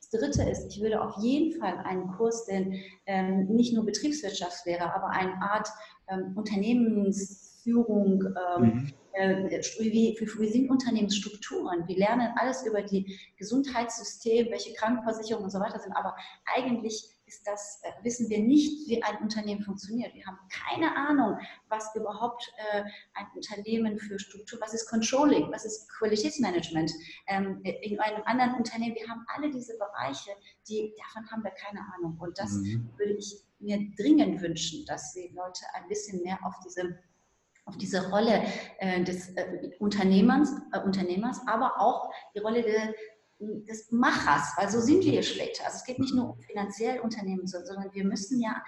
[0.09, 5.09] Dritte ist, ich würde auf jeden Fall einen Kurs, den ähm, nicht nur Betriebswirtschaftslehre, aber
[5.09, 5.69] eine Art
[6.09, 8.23] ähm, Unternehmensführung,
[8.57, 11.87] ähm, äh, wie, wie, sind Unternehmensstrukturen?
[11.87, 17.47] Wir lernen alles über die Gesundheitssystem, welche Krankenversicherungen und so weiter sind, aber eigentlich ist
[17.47, 20.13] das, äh, wissen wir nicht, wie ein Unternehmen funktioniert.
[20.13, 21.39] Wir haben keine Ahnung,
[21.69, 26.91] was überhaupt äh, ein Unternehmen für Struktur, was ist Controlling, was ist Qualitätsmanagement
[27.27, 28.95] ähm, in einem anderen Unternehmen.
[28.95, 30.31] Wir haben alle diese Bereiche,
[30.67, 32.17] die, davon haben wir keine Ahnung.
[32.19, 32.89] Und das mhm.
[32.97, 36.99] würde ich mir dringend wünschen, dass die Leute ein bisschen mehr auf diese
[37.65, 38.43] auf diese Rolle
[38.79, 42.93] äh, des äh, Unternehmers, äh, Unternehmers, aber auch die Rolle der,
[43.41, 45.65] des Machers, weil so sind wir später.
[45.65, 48.63] Also es geht nicht nur um finanziell Unternehmen, sondern wir müssen ja,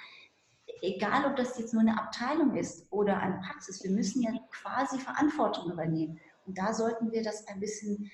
[0.81, 4.99] egal ob das jetzt nur eine Abteilung ist oder eine Praxis, wir müssen ja quasi
[4.99, 6.19] Verantwortung übernehmen.
[6.45, 8.11] Und da sollten wir das ein bisschen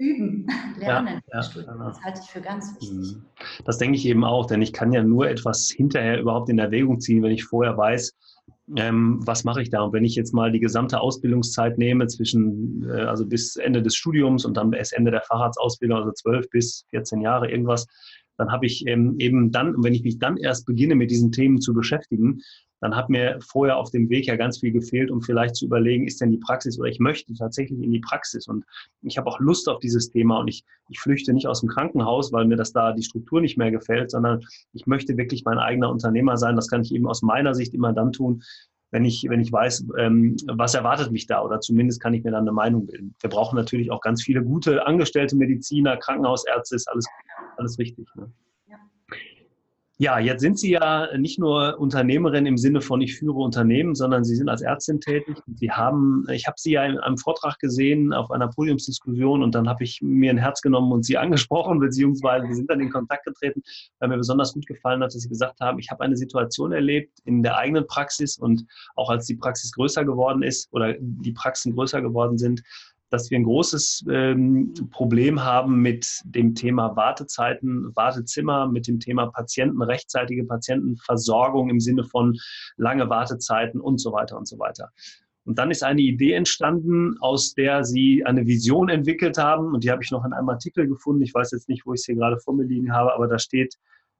[0.00, 0.46] üben,
[0.78, 1.20] lernen.
[1.32, 1.88] Ja, ja, genau.
[1.88, 3.16] das halte ich für ganz wichtig.
[3.16, 3.24] Mhm.
[3.64, 7.00] Das denke ich eben auch, denn ich kann ja nur etwas hinterher überhaupt in Erwägung
[7.00, 8.14] ziehen, wenn ich vorher weiß,
[8.76, 9.82] ähm, was mache ich da?
[9.82, 13.96] Und wenn ich jetzt mal die gesamte Ausbildungszeit nehme, zwischen, äh, also bis Ende des
[13.96, 17.86] Studiums und dann bis Ende der Facharztausbildung, also 12 bis 14 Jahre irgendwas,
[18.36, 21.60] dann habe ich ähm, eben dann, wenn ich mich dann erst beginne, mit diesen Themen
[21.60, 22.40] zu beschäftigen,
[22.80, 26.06] dann hat mir vorher auf dem Weg ja ganz viel gefehlt, um vielleicht zu überlegen,
[26.06, 28.64] ist denn die Praxis oder ich möchte tatsächlich in die Praxis und
[29.02, 32.32] ich habe auch Lust auf dieses Thema und ich, ich flüchte nicht aus dem Krankenhaus,
[32.32, 34.40] weil mir das da die Struktur nicht mehr gefällt, sondern
[34.72, 36.56] ich möchte wirklich mein eigener Unternehmer sein.
[36.56, 38.42] Das kann ich eben aus meiner Sicht immer dann tun,
[38.90, 42.32] wenn ich, wenn ich weiß, ähm, was erwartet mich da oder zumindest kann ich mir
[42.32, 43.14] dann eine Meinung bilden.
[43.20, 47.06] Wir brauchen natürlich auch ganz viele gute angestellte Mediziner, Krankenhausärzte, ist alles,
[47.56, 48.08] alles richtig.
[48.16, 48.32] Ne?
[50.00, 54.24] Ja, jetzt sind Sie ja nicht nur Unternehmerin im Sinne von ich führe Unternehmen, sondern
[54.24, 55.36] Sie sind als Ärztin tätig.
[55.56, 59.68] Sie haben, ich habe Sie ja in einem Vortrag gesehen auf einer Podiumsdiskussion und dann
[59.68, 63.26] habe ich mir ein Herz genommen und Sie angesprochen, beziehungsweise wir sind dann in Kontakt
[63.26, 63.60] getreten,
[63.98, 67.18] weil mir besonders gut gefallen hat, dass Sie gesagt haben, ich habe eine Situation erlebt
[67.26, 68.64] in der eigenen Praxis und
[68.96, 72.62] auch als die Praxis größer geworden ist oder die Praxen größer geworden sind,
[73.10, 79.26] dass wir ein großes ähm, Problem haben mit dem Thema Wartezeiten, Wartezimmer, mit dem Thema
[79.26, 82.38] Patienten, rechtzeitige Patientenversorgung im Sinne von
[82.76, 84.90] lange Wartezeiten und so weiter und so weiter.
[85.44, 89.74] Und dann ist eine Idee entstanden, aus der sie eine Vision entwickelt haben.
[89.74, 91.22] Und die habe ich noch in einem Artikel gefunden.
[91.22, 93.38] Ich weiß jetzt nicht, wo ich es hier gerade vor mir liegen habe, aber da
[93.38, 93.76] steht,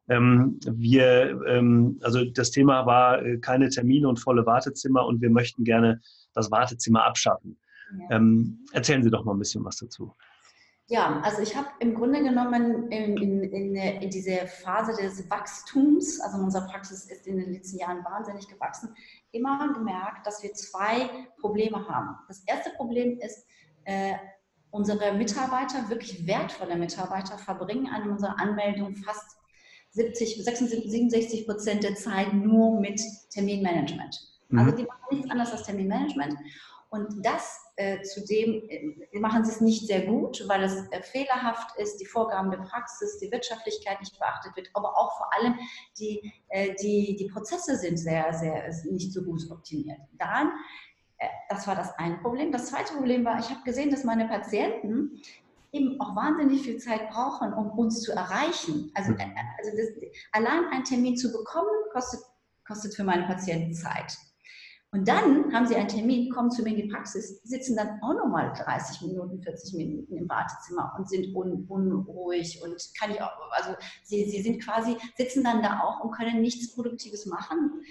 [0.09, 5.31] ähm, wir, ähm, also das Thema war äh, keine Termine und volle Wartezimmer und wir
[5.31, 6.01] möchten gerne
[6.35, 7.59] das Wartezimmer abschaffen.
[8.11, 10.15] Ähm, erzählen Sie doch mal ein bisschen was dazu.
[10.91, 16.21] Ja, also ich habe im Grunde genommen in, in, in, in dieser Phase des Wachstums,
[16.21, 18.93] also unsere Praxis ist in den letzten Jahren wahnsinnig gewachsen,
[19.31, 21.09] immer gemerkt, dass wir zwei
[21.41, 22.17] Probleme haben.
[22.27, 23.47] Das erste Problem ist,
[23.85, 24.15] äh,
[24.71, 29.39] unsere Mitarbeiter, wirklich wertvolle Mitarbeiter, verbringen an unserer Anmeldung fast
[29.91, 33.01] 70, 66, 67 Prozent der Zeit nur mit
[33.31, 34.15] Terminmanagement.
[34.51, 34.59] Also mhm.
[34.59, 36.35] Also die machen nichts anderes als Terminmanagement.
[36.91, 41.79] Und das äh, zudem äh, machen sie es nicht sehr gut, weil es äh, fehlerhaft
[41.79, 45.55] ist, die Vorgaben der Praxis, die Wirtschaftlichkeit nicht beachtet wird, aber auch vor allem
[45.99, 50.01] die, äh, die, die Prozesse sind sehr, sehr nicht so gut optimiert.
[50.19, 50.51] Dann,
[51.19, 52.51] äh, das war das eine Problem.
[52.51, 55.23] Das zweite Problem war, ich habe gesehen, dass meine Patienten
[55.71, 58.91] eben auch wahnsinnig viel Zeit brauchen, um uns zu erreichen.
[58.95, 62.21] Also, äh, also das, allein einen Termin zu bekommen, kostet,
[62.67, 64.19] kostet für meine Patienten Zeit.
[64.93, 68.15] Und dann haben sie einen Termin, kommen zu mir in die Praxis, sitzen dann auch
[68.15, 73.31] nochmal 30 Minuten, 40 Minuten im Wartezimmer und sind un, unruhig und kann ich auch,
[73.53, 77.83] also sie, sie sind quasi, sitzen dann da auch und können nichts Produktives machen.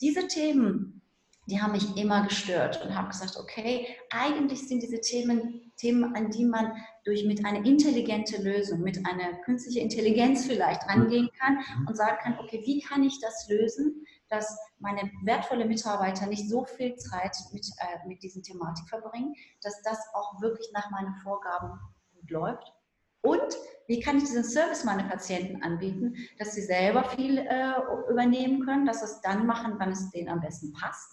[0.00, 1.02] Diese Themen,
[1.46, 6.30] die haben mich immer gestört und habe gesagt, okay, eigentlich sind diese Themen Themen, an
[6.30, 6.72] die man
[7.04, 11.86] durch mit einer intelligente Lösung, mit einer künstlichen Intelligenz vielleicht rangehen kann mhm.
[11.86, 16.64] und sagen kann, okay, wie kann ich das lösen, dass meine wertvolle Mitarbeiter nicht so
[16.64, 21.78] viel Zeit mit, äh, mit diesen Thematik verbringen, dass das auch wirklich nach meinen Vorgaben
[22.14, 22.72] gut läuft.
[23.20, 27.74] Und wie kann ich diesen Service meinen Patienten anbieten, dass sie selber viel äh,
[28.10, 31.10] übernehmen können, dass sie es dann machen, wann es denen am besten passt.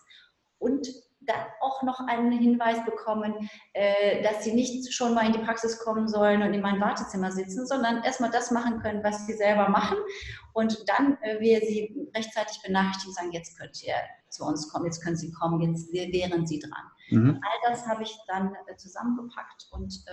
[0.60, 0.88] Und
[1.28, 5.80] dann auch noch einen Hinweis bekommen, äh, dass sie nicht schon mal in die Praxis
[5.80, 9.70] kommen sollen und in mein Wartezimmer sitzen, sondern erstmal das machen können, was sie selber
[9.70, 9.98] machen
[10.54, 13.96] und dann äh, wir sie rechtzeitig benachrichtigen und sagen, jetzt könnt ihr
[14.30, 16.92] zu uns kommen, jetzt können sie kommen, jetzt wären sie dran.
[17.10, 17.42] Mhm.
[17.42, 20.06] All das habe ich dann äh, zusammengepackt und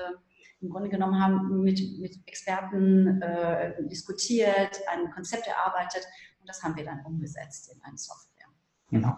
[0.63, 6.07] im Grunde genommen haben mit, mit Experten äh, diskutiert, ein Konzept erarbeitet
[6.41, 8.47] und das haben wir dann umgesetzt in eine Software.
[8.89, 9.17] Genau.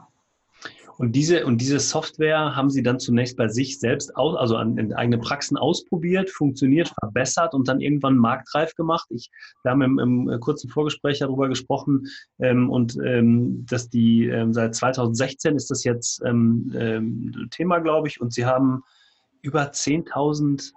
[0.97, 4.79] Und diese, und diese Software haben Sie dann zunächst bei sich selbst, aus, also an,
[4.79, 9.07] in eigenen Praxen ausprobiert, funktioniert, verbessert und dann irgendwann marktreif gemacht.
[9.11, 9.31] Ich,
[9.63, 12.07] wir haben im, im äh, kurzen Vorgespräch darüber gesprochen
[12.39, 18.09] ähm, und ähm, dass die ähm, seit 2016 ist das jetzt ähm, ähm, Thema, glaube
[18.09, 18.83] ich, und Sie haben
[19.43, 20.73] über 10.000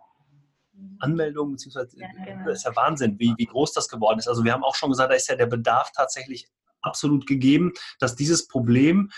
[0.99, 2.45] Anmeldungen, beziehungsweise ja, genau.
[2.45, 4.27] das ist ja Wahnsinn, wie, wie groß das geworden ist.
[4.27, 6.47] Also wir haben auch schon gesagt, da ist ja der Bedarf tatsächlich
[6.81, 9.09] absolut gegeben, dass dieses Problem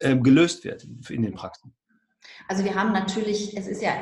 [0.00, 1.74] ähm, gelöst wird in den Praxen?
[2.46, 4.00] Also wir haben natürlich, es ist ja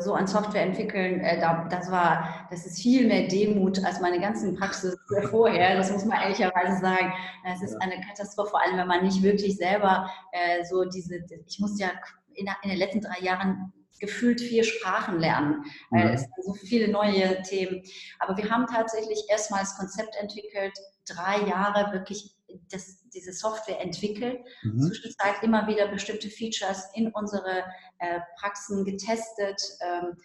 [0.00, 4.56] so ein Software entwickeln, äh, das war, das ist viel mehr Demut als meine ganzen
[4.56, 4.96] Praxis
[5.30, 5.76] vorher.
[5.76, 7.12] Das muss man ehrlicherweise sagen.
[7.44, 11.60] Es ist eine Katastrophe, vor allem wenn man nicht wirklich selber äh, so diese, ich
[11.60, 11.90] musste ja
[12.34, 15.64] in, den letzten drei Jahren gefühlt vier Sprachen lernen.
[15.90, 17.82] Es sind so viele neue Themen.
[18.18, 20.74] Aber wir haben tatsächlich erstmals Konzept entwickelt,
[21.08, 22.36] drei Jahre wirklich
[22.70, 24.80] das, diese Software entwickelt, mhm.
[24.80, 27.64] zwischenzeit immer wieder bestimmte Features in unsere
[27.98, 30.16] äh, Praxen getestet ähm,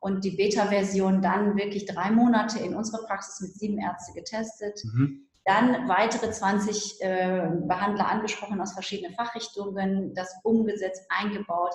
[0.00, 4.80] und die Beta-Version dann wirklich drei Monate in unserer Praxis mit sieben Ärzten getestet.
[4.84, 5.26] Mhm.
[5.44, 11.74] Dann weitere 20 äh, Behandler angesprochen aus verschiedenen Fachrichtungen, das umgesetzt, eingebaut.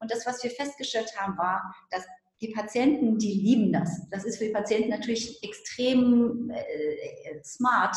[0.00, 2.04] Und das, was wir festgestellt haben, war, dass
[2.40, 4.08] die Patienten, die lieben das.
[4.10, 7.96] Das ist für die Patienten natürlich extrem äh, smart,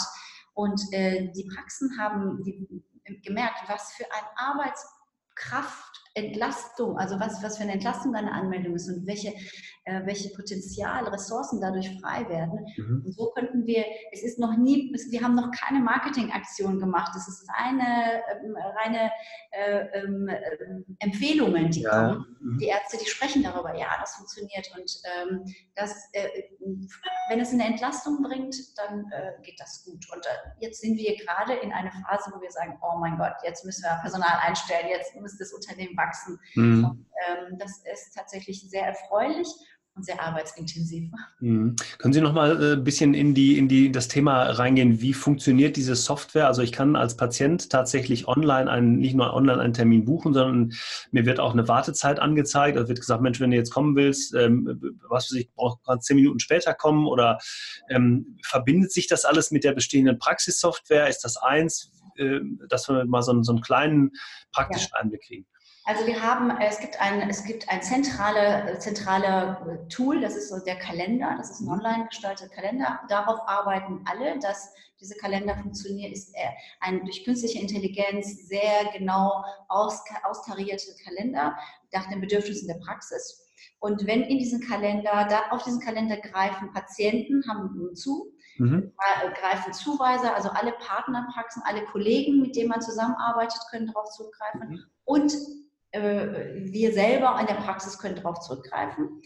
[0.56, 2.44] und äh, die Praxen haben
[3.24, 8.88] gemerkt, was für ein Arbeitskraft Entlastung, also was, was für eine Entlastung eine Anmeldung ist
[8.88, 9.34] und welche,
[9.84, 12.66] äh, welche Potenzial, Ressourcen dadurch frei werden.
[12.78, 13.04] Mhm.
[13.06, 17.28] Und so könnten wir, es ist noch nie, wir haben noch keine Marketingaktion gemacht, es
[17.28, 19.12] ist reine, ähm, reine
[19.52, 21.90] äh, ähm, äh, Empfehlungen, die ja.
[21.90, 22.38] kommen.
[22.40, 22.58] Mhm.
[22.60, 26.30] Die Ärzte, die sprechen darüber, ja, das funktioniert und ähm, das, äh,
[27.30, 30.06] wenn es eine Entlastung bringt, dann äh, geht das gut.
[30.14, 30.30] Und äh,
[30.62, 33.84] jetzt sind wir gerade in einer Phase, wo wir sagen, oh mein Gott, jetzt müssen
[33.84, 36.40] wir Personal einstellen, jetzt muss das Unternehmen wachsen wachsen.
[36.56, 36.86] Mhm.
[36.86, 39.48] Und, ähm, das ist tatsächlich sehr erfreulich
[39.96, 41.10] und sehr arbeitsintensiv.
[41.40, 41.76] Mhm.
[42.00, 45.00] Können Sie noch mal ein äh, bisschen in, die, in die, das Thema reingehen?
[45.02, 46.48] Wie funktioniert diese Software?
[46.48, 50.74] Also ich kann als Patient tatsächlich online einen, nicht nur online einen Termin buchen, sondern
[51.12, 52.78] mir wird auch eine Wartezeit angezeigt.
[52.78, 56.18] Also wird gesagt, Mensch, wenn du jetzt kommen willst, ähm, was weiß ich, brauchst zehn
[56.18, 57.40] Minuten später kommen oder
[57.90, 61.08] ähm, verbindet sich das alles mit der bestehenden Praxissoftware?
[61.08, 64.12] Ist das eins, äh, dass wir mal so, so einen kleinen
[64.52, 65.00] praktischen ja.
[65.00, 65.46] Einblick kriegen?
[65.88, 70.50] Also wir haben, äh, es gibt ein, es gibt ein zentrale, zentrale Tool, das ist
[70.50, 71.74] so der Kalender, das ist ein mhm.
[71.74, 73.02] online gestalteter Kalender.
[73.08, 76.36] Darauf arbeiten alle, dass diese Kalender funktionieren, ist
[76.80, 81.56] ein durch künstliche Intelligenz sehr genau aus, austarierte Kalender
[81.92, 83.46] nach den Bedürfnissen der Praxis.
[83.80, 88.92] Und wenn in diesen Kalender, da auf diesen Kalender greifen Patienten, haben zu, mhm.
[88.98, 94.70] Äh, greifen Zuweiser, also alle Partnerpraxen, alle Kollegen, mit denen man zusammenarbeitet, können darauf zugreifen.
[94.70, 94.84] Mhm.
[95.04, 95.65] Und äh,
[96.02, 99.22] wir selber an der Praxis können darauf zurückgreifen.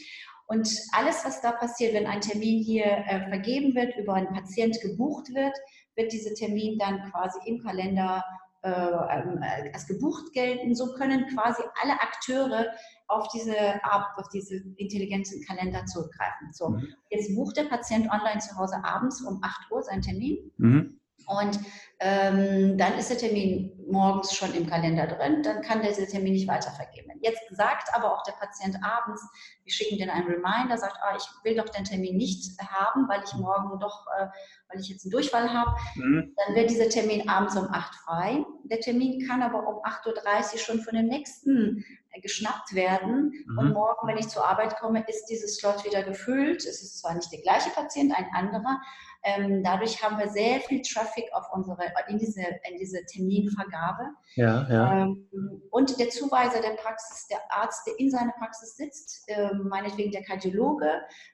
[0.47, 4.79] Und alles, was da passiert, wenn ein Termin hier äh, vergeben wird, über einen Patient
[4.81, 5.55] gebucht wird,
[5.95, 8.23] wird dieser Termin dann quasi im Kalender
[8.61, 10.75] äh, ähm, als gebucht gelten.
[10.75, 12.65] So können quasi alle Akteure
[13.07, 16.51] auf diese, auf diese intelligenten Kalender zurückgreifen.
[16.51, 16.87] So, mhm.
[17.09, 20.51] jetzt bucht der Patient online zu Hause abends um 8 Uhr seinen Termin.
[20.57, 20.98] Mhm.
[21.27, 21.59] Und
[21.99, 26.47] ähm, dann ist der Termin morgens schon im Kalender drin, dann kann der Termin nicht
[26.47, 27.19] weitervergeben werden.
[27.21, 29.21] Jetzt sagt aber auch der Patient abends,
[29.63, 33.21] wir schicken den einen Reminder, sagt, ah, ich will doch den Termin nicht haben, weil
[33.25, 34.27] ich morgen doch, äh,
[34.69, 35.75] weil ich jetzt einen Durchfall habe.
[35.95, 36.33] Mhm.
[36.35, 38.45] Dann wird dieser Termin abends um 8 frei.
[38.63, 41.83] Der Termin kann aber um 8.30 Uhr schon von dem nächsten
[42.21, 43.31] geschnappt werden.
[43.47, 43.57] Mhm.
[43.57, 46.65] Und morgen, wenn ich zur Arbeit komme, ist dieses Slot wieder gefüllt.
[46.65, 48.79] Es ist zwar nicht der gleiche Patient, ein anderer,
[49.23, 54.03] ähm, dadurch haben wir sehr viel Traffic auf unsere, in, diese, in diese Terminvergabe.
[54.35, 55.03] Ja, ja.
[55.03, 55.27] Ähm,
[55.71, 60.23] und der Zuweiser der Praxis, der Arzt, der in seiner Praxis sitzt, äh, meinetwegen der
[60.23, 60.89] Kardiologe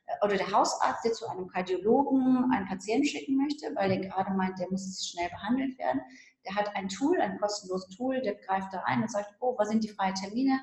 [0.08, 4.32] äh, oder der Hausarzt, der zu einem Kardiologen einen Patienten schicken möchte, weil er gerade
[4.34, 6.02] meint, der muss schnell behandelt werden.
[6.48, 9.70] Der hat ein Tool, ein kostenloses Tool, der greift da ein und sagt, oh, was
[9.70, 10.60] sind die freien Termine?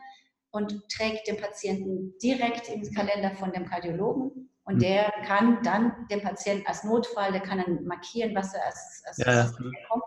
[0.51, 4.81] Und trägt den Patienten direkt ins Kalender von dem Kardiologen und mhm.
[4.81, 9.19] der kann dann den Patienten als Notfall, der kann dann markieren, was er als, als
[9.19, 9.53] ja, ja.
[9.89, 10.05] kommt.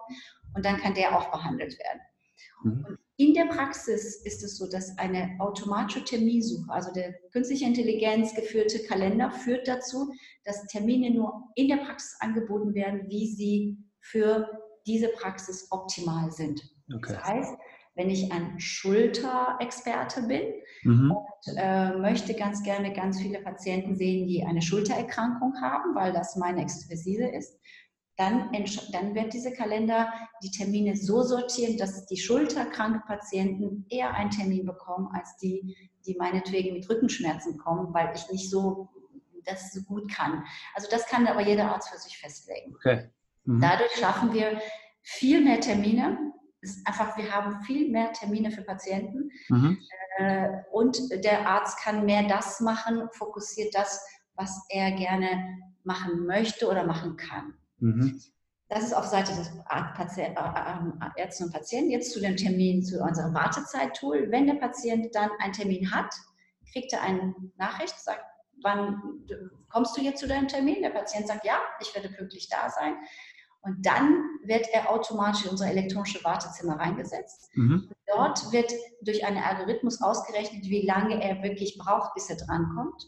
[0.54, 2.02] Und dann kann der auch behandelt werden.
[2.64, 2.86] Mhm.
[2.86, 8.34] Und in der Praxis ist es so, dass eine automatische Terminsuche, also der künstliche Intelligenz
[8.34, 10.12] geführte Kalender, führt dazu,
[10.44, 16.62] dass Termine nur in der Praxis angeboten werden, wie sie für diese Praxis optimal sind.
[16.94, 17.14] Okay.
[17.14, 17.58] Das heißt,
[17.96, 20.42] wenn ich ein Schulterexperte bin
[20.84, 21.12] mhm.
[21.12, 26.36] und äh, möchte ganz gerne ganz viele Patienten sehen, die eine Schultererkrankung haben, weil das
[26.36, 27.58] meine Expertise ist,
[28.18, 28.52] dann,
[28.92, 34.66] dann wird diese Kalender die Termine so sortieren, dass die schulterkranken Patienten eher einen Termin
[34.66, 38.90] bekommen, als die, die meinetwegen mit Rückenschmerzen kommen, weil ich nicht so
[39.46, 40.44] das so gut kann.
[40.74, 42.74] Also das kann aber jeder Arzt für sich festlegen.
[42.76, 43.10] Okay.
[43.46, 43.62] Mhm.
[43.62, 44.60] Dadurch schaffen wir
[45.02, 46.18] viel mehr Termine
[46.66, 49.78] ist einfach, wir haben viel mehr Termine für Patienten mhm.
[50.18, 54.04] äh, und der Arzt kann mehr das machen, fokussiert das,
[54.34, 57.54] was er gerne machen möchte oder machen kann.
[57.78, 58.22] Mhm.
[58.68, 59.52] Das ist auf Seite des
[60.18, 61.92] äh, äh, Ärzten und Patienten.
[61.92, 64.32] Jetzt zu dem Termin, zu unserem Wartezeit-Tool.
[64.32, 66.12] Wenn der Patient dann einen Termin hat,
[66.72, 68.24] kriegt er eine Nachricht, sagt,
[68.64, 69.00] wann
[69.70, 70.82] kommst du jetzt zu deinem Termin?
[70.82, 72.96] Der Patient sagt, ja, ich werde pünktlich da sein.
[73.66, 77.50] Und dann wird er automatisch in unser elektronische Wartezimmer reingesetzt.
[77.56, 77.90] Mhm.
[78.06, 83.08] Dort wird durch einen Algorithmus ausgerechnet, wie lange er wirklich braucht, bis er drankommt.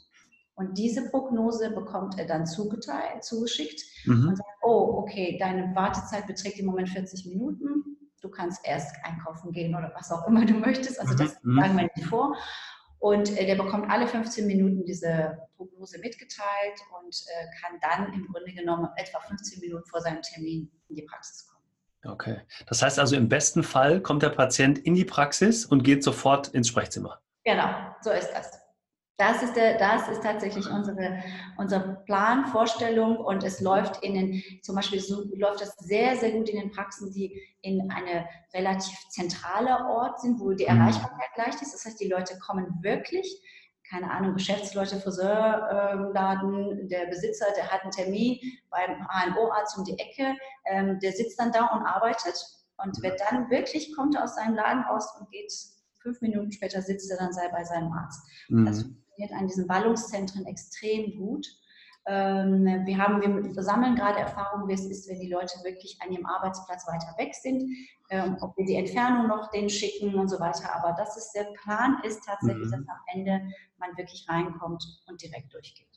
[0.56, 4.30] Und diese Prognose bekommt er dann zugeteilt, zugeschickt mhm.
[4.30, 7.98] und sagt, oh, okay, deine Wartezeit beträgt im Moment 40 Minuten.
[8.22, 11.00] Du kannst erst einkaufen gehen oder was auch immer du möchtest.
[11.00, 11.18] Also mhm.
[11.18, 11.60] das mhm.
[11.60, 12.36] sagen wir nicht vor.
[13.00, 18.28] Und äh, der bekommt alle 15 Minuten diese Prognose mitgeteilt und äh, kann dann im
[18.28, 22.14] Grunde genommen etwa 15 Minuten vor seinem Termin in die Praxis kommen.
[22.14, 22.42] Okay.
[22.68, 26.48] Das heißt also, im besten Fall kommt der Patient in die Praxis und geht sofort
[26.50, 27.22] ins Sprechzimmer.
[27.44, 27.70] Genau,
[28.02, 28.67] so ist das.
[29.18, 31.24] Das ist, der, das ist tatsächlich unsere,
[31.58, 36.32] unser Plan, Vorstellung und es läuft in den, zum Beispiel so, läuft das sehr, sehr
[36.32, 40.82] gut in den Praxen, die in eine relativ zentrale Ort sind, wo die mhm.
[40.82, 41.74] Erreichbarkeit leicht ist.
[41.74, 43.42] Das heißt, die Leute kommen wirklich,
[43.90, 48.38] keine Ahnung, Geschäftsleute, Friseurladen, ähm, der Besitzer, der hat einen Termin
[48.70, 52.36] beim HNO-Arzt um die Ecke, ähm, der sitzt dann da und arbeitet
[52.78, 55.52] und wird dann wirklich, kommt aus seinem Laden raus und geht
[56.02, 58.22] fünf Minuten später sitzt er dann bei seinem Arzt.
[58.50, 59.04] Mhm.
[59.18, 61.48] Funktioniert an diesen Ballungszentren extrem gut.
[62.06, 66.12] Ähm, wir, haben, wir sammeln gerade Erfahrungen, wie es ist, wenn die Leute wirklich an
[66.12, 67.64] ihrem Arbeitsplatz weiter weg sind,
[68.10, 70.74] ähm, ob wir die Entfernung noch denen schicken und so weiter.
[70.76, 72.72] Aber das ist der Plan, ist tatsächlich, mhm.
[72.72, 75.97] dass am Ende man wirklich reinkommt und direkt durchgeht.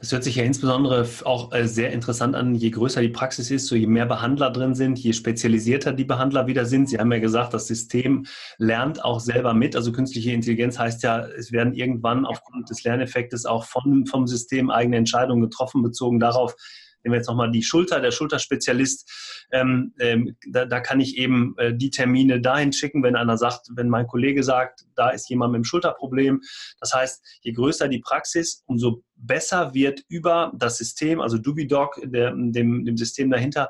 [0.00, 3.66] Das hört sich ja insbesondere auch äh, sehr interessant an, je größer die Praxis ist,
[3.66, 6.88] so je mehr Behandler drin sind, je spezialisierter die Behandler wieder sind.
[6.88, 8.26] Sie haben ja gesagt, das System
[8.58, 9.76] lernt auch selber mit.
[9.76, 14.70] Also künstliche Intelligenz heißt ja, es werden irgendwann aufgrund des Lerneffektes auch vom, vom System
[14.70, 16.54] eigene Entscheidungen getroffen, bezogen darauf,
[17.02, 21.54] nehmen wir jetzt nochmal die Schulter, der Schulterspezialist, ähm, ähm, da, da, kann ich eben
[21.58, 25.52] äh, die Termine dahin schicken, wenn einer sagt, wenn mein Kollege sagt, da ist jemand
[25.52, 26.40] mit dem Schulterproblem.
[26.80, 32.32] Das heißt, je größer die Praxis, umso besser wird über das System, also Dubidoc, der,
[32.32, 33.68] dem, dem System dahinter,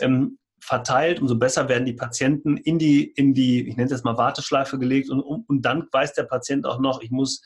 [0.00, 4.04] ähm, verteilt, umso besser werden die Patienten in die, in die, ich nenne es jetzt
[4.04, 7.42] mal Warteschleife gelegt und, und dann weiß der Patient auch noch, ich muss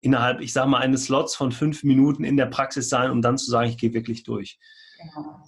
[0.00, 3.38] innerhalb, ich sage mal, eines Slots von fünf Minuten in der Praxis sein, um dann
[3.38, 4.58] zu sagen, ich gehe wirklich durch.
[4.98, 5.42] Genau.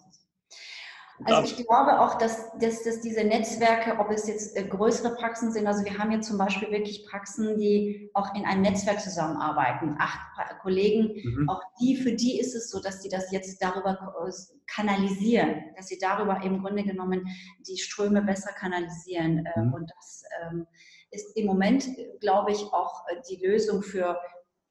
[1.25, 5.53] Also ich glaube auch, dass, dass, dass diese Netzwerke, ob es jetzt äh, größere Praxen
[5.53, 9.97] sind, also wir haben jetzt zum Beispiel wirklich Praxen, die auch in einem Netzwerk zusammenarbeiten,
[9.99, 10.19] acht
[10.63, 11.49] Kollegen, mhm.
[11.49, 14.33] auch die, für die ist es so, dass die das jetzt darüber äh,
[14.67, 17.27] kanalisieren, dass sie darüber im Grunde genommen
[17.69, 19.45] die Ströme besser kanalisieren.
[19.45, 19.75] Äh, mhm.
[19.75, 20.67] Und das ähm,
[21.11, 21.87] ist im Moment,
[22.21, 24.19] glaube ich, auch die Lösung für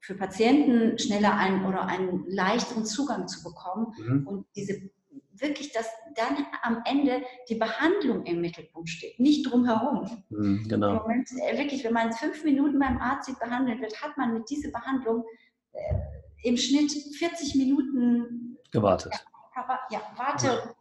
[0.00, 4.26] für Patienten schneller einen oder einen leichteren Zugang zu bekommen mhm.
[4.26, 4.90] und diese
[5.40, 5.86] wirklich, dass
[6.16, 10.24] dann am Ende die Behandlung im Mittelpunkt steht, nicht drumherum.
[10.28, 11.00] Mhm, genau.
[11.02, 14.70] Moment, äh, wirklich, wenn man fünf Minuten beim Arzt behandelt wird, hat man mit dieser
[14.70, 15.24] Behandlung
[15.72, 15.94] äh,
[16.42, 19.12] im Schnitt 40 Minuten gewartet.
[19.56, 20.74] Ja, ja warte,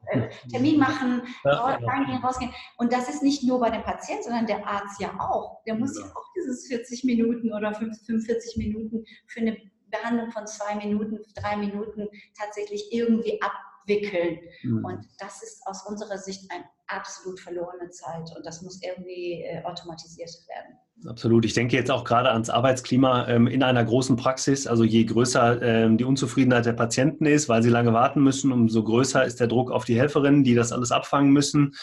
[0.49, 2.53] Termin machen, ja, reingehen, rausgehen.
[2.77, 5.63] Und das ist nicht nur bei dem Patienten, sondern der Arzt ja auch.
[5.65, 9.57] Der muss ja auch dieses 40 Minuten oder 45 Minuten für eine
[9.91, 12.07] Behandlung von zwei Minuten, drei Minuten
[12.37, 14.39] tatsächlich irgendwie abwickeln.
[14.63, 14.85] Mhm.
[14.85, 19.63] Und das ist aus unserer Sicht eine absolut verlorene Zeit und das muss irgendwie äh,
[19.63, 20.77] automatisiert werden.
[21.07, 21.45] Absolut.
[21.45, 24.67] Ich denke jetzt auch gerade ans Arbeitsklima ähm, in einer großen Praxis.
[24.67, 28.83] Also je größer ähm, die Unzufriedenheit der Patienten ist, weil sie lange warten müssen, umso
[28.83, 31.73] größer ist der Druck auf die Helferinnen, die das alles abfangen müssen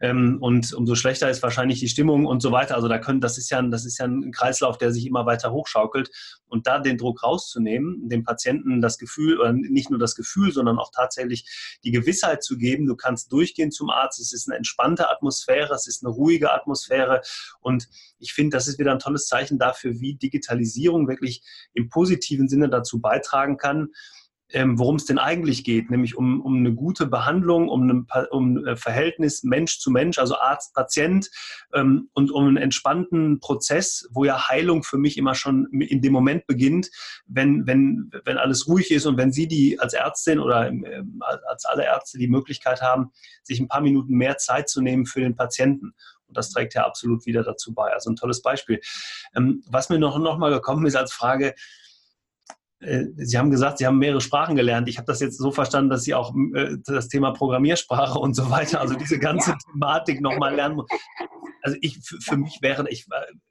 [0.00, 2.74] ähm, und umso schlechter ist wahrscheinlich die Stimmung und so weiter.
[2.74, 5.26] Also da können, das ist ja, ein, das ist ja ein Kreislauf, der sich immer
[5.26, 6.10] weiter hochschaukelt
[6.46, 10.78] und da den Druck rauszunehmen, dem Patienten das Gefühl, oder nicht nur das Gefühl, sondern
[10.78, 15.10] auch tatsächlich die Gewissheit zu geben, du kannst durchgehen zum Arzt, es ist eine entspannte
[15.10, 17.22] Atmosphäre, es ist eine ruhige Atmosphäre
[17.60, 21.42] und ich finde, das ist wieder ein tolles Zeichen dafür, wie Digitalisierung wirklich
[21.72, 23.88] im positiven Sinne dazu beitragen kann,
[24.54, 28.58] ähm, worum es denn eigentlich geht, nämlich um, um eine gute Behandlung, um ein um
[28.58, 31.30] ein Verhältnis Mensch zu Mensch, also Arzt-Patient
[31.72, 36.12] ähm, und um einen entspannten Prozess, wo ja Heilung für mich immer schon in dem
[36.12, 36.90] Moment beginnt,
[37.26, 41.64] wenn, wenn, wenn alles ruhig ist und wenn Sie die als Ärztin oder ähm, als
[41.64, 43.10] alle Ärzte die Möglichkeit haben,
[43.42, 45.94] sich ein paar Minuten mehr Zeit zu nehmen für den Patienten.
[46.34, 47.92] Und das trägt ja absolut wieder dazu bei.
[47.92, 48.80] Also ein tolles Beispiel.
[49.36, 51.54] Ähm, was mir noch, noch mal gekommen ist als Frage,
[52.80, 54.88] äh, Sie haben gesagt, Sie haben mehrere Sprachen gelernt.
[54.88, 58.50] Ich habe das jetzt so verstanden, dass Sie auch äh, das Thema Programmiersprache und so
[58.50, 59.58] weiter, also diese ganze ja.
[59.72, 60.82] Thematik nochmal lernen.
[61.62, 63.06] Also ich, für, für mich wäre, ich,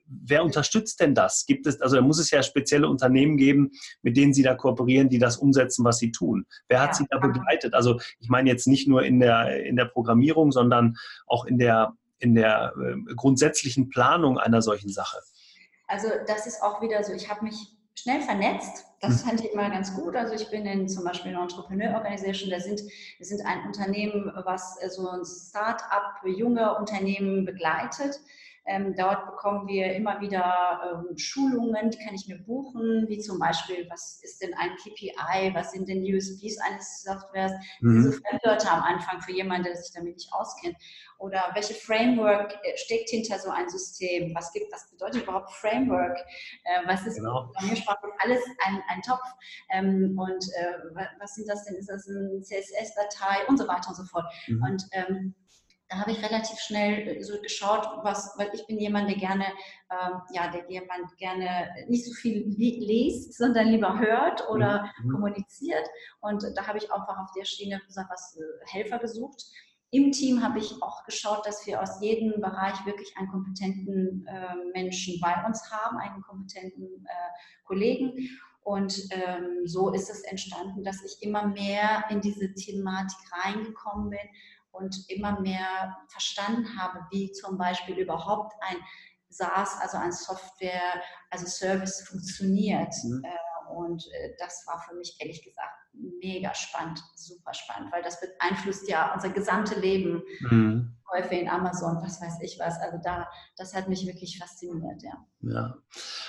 [0.05, 1.45] wer unterstützt denn das?
[1.47, 3.71] Gibt es, also da muss es ja spezielle Unternehmen geben,
[4.03, 6.45] mit denen Sie da kooperieren, die das umsetzen, was Sie tun.
[6.67, 6.95] Wer hat ja.
[6.95, 7.73] Sie da begleitet?
[7.73, 11.93] Also ich meine jetzt nicht nur in der, in der Programmierung, sondern auch in der,
[12.23, 15.19] in der äh, grundsätzlichen Planung einer solchen Sache.
[15.87, 17.55] Also das ist auch wieder so, ich habe mich
[17.95, 18.85] schnell vernetzt.
[19.01, 19.29] Das hm.
[19.29, 20.15] fand ich immer ganz gut.
[20.15, 22.81] Also ich bin in zum Beispiel einer Entrepreneur Organisation, da sind,
[23.17, 28.19] wir sind ein Unternehmen, was äh, so ein Start-up, junge Unternehmen begleitet.
[28.65, 33.37] Ähm, dort bekommen wir immer wieder ähm, Schulungen, die kann ich mir buchen, wie zum
[33.37, 37.51] Beispiel, was ist denn ein KPI, was sind denn USBs eines Softwares,
[37.81, 37.95] mhm.
[37.95, 40.77] diese Fremdwörter am Anfang für jemanden, der sich damit nicht auskennt.
[41.17, 44.33] Oder welche Framework äh, steckt hinter so ein System?
[44.35, 46.17] Was, gibt, was bedeutet überhaupt Framework?
[46.63, 47.45] Äh, was ist genau.
[47.45, 48.07] Programmiersprache?
[48.19, 49.23] Alles ein, ein Topf.
[49.71, 51.75] Ähm, und äh, was sind das denn?
[51.75, 54.25] Ist das eine CSS-Datei und so weiter und so fort.
[54.47, 54.63] Mhm.
[54.63, 55.35] Und ähm,
[55.89, 59.45] da habe ich relativ schnell äh, so geschaut, was, weil ich bin jemand, der gerne,
[59.91, 65.11] ähm, ja, der jemand gerne nicht so viel liest, sondern lieber hört oder mhm.
[65.11, 65.87] kommuniziert.
[66.21, 69.43] Und da habe ich einfach auf der Schiene gesagt, was äh, Helfer gesucht.
[69.91, 74.55] Im Team habe ich auch geschaut, dass wir aus jedem Bereich wirklich einen kompetenten äh,
[74.73, 78.27] Menschen bei uns haben, einen kompetenten äh, Kollegen.
[78.63, 84.19] Und ähm, so ist es entstanden, dass ich immer mehr in diese Thematik reingekommen bin
[84.73, 88.77] und immer mehr verstanden habe, wie zum Beispiel überhaupt ein
[89.29, 92.93] SaaS, also ein Software, also Service funktioniert.
[93.03, 93.23] Mhm.
[93.23, 98.19] Äh, und äh, das war für mich ehrlich gesagt mega spannend, super spannend, weil das
[98.19, 100.23] beeinflusst ja unser gesamtes Leben.
[100.41, 100.97] Mhm.
[101.13, 102.79] Käufe in Amazon, was weiß ich was.
[102.79, 105.13] Also da, das hat mich wirklich fasziniert, ja.
[105.41, 105.75] Ja,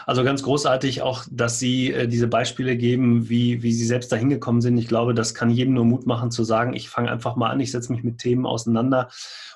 [0.07, 4.28] also ganz großartig auch, dass Sie äh, diese Beispiele geben, wie, wie Sie selbst dahin
[4.28, 4.76] gekommen sind.
[4.76, 7.61] Ich glaube, das kann jedem nur Mut machen zu sagen, ich fange einfach mal an,
[7.61, 9.09] ich setze mich mit Themen auseinander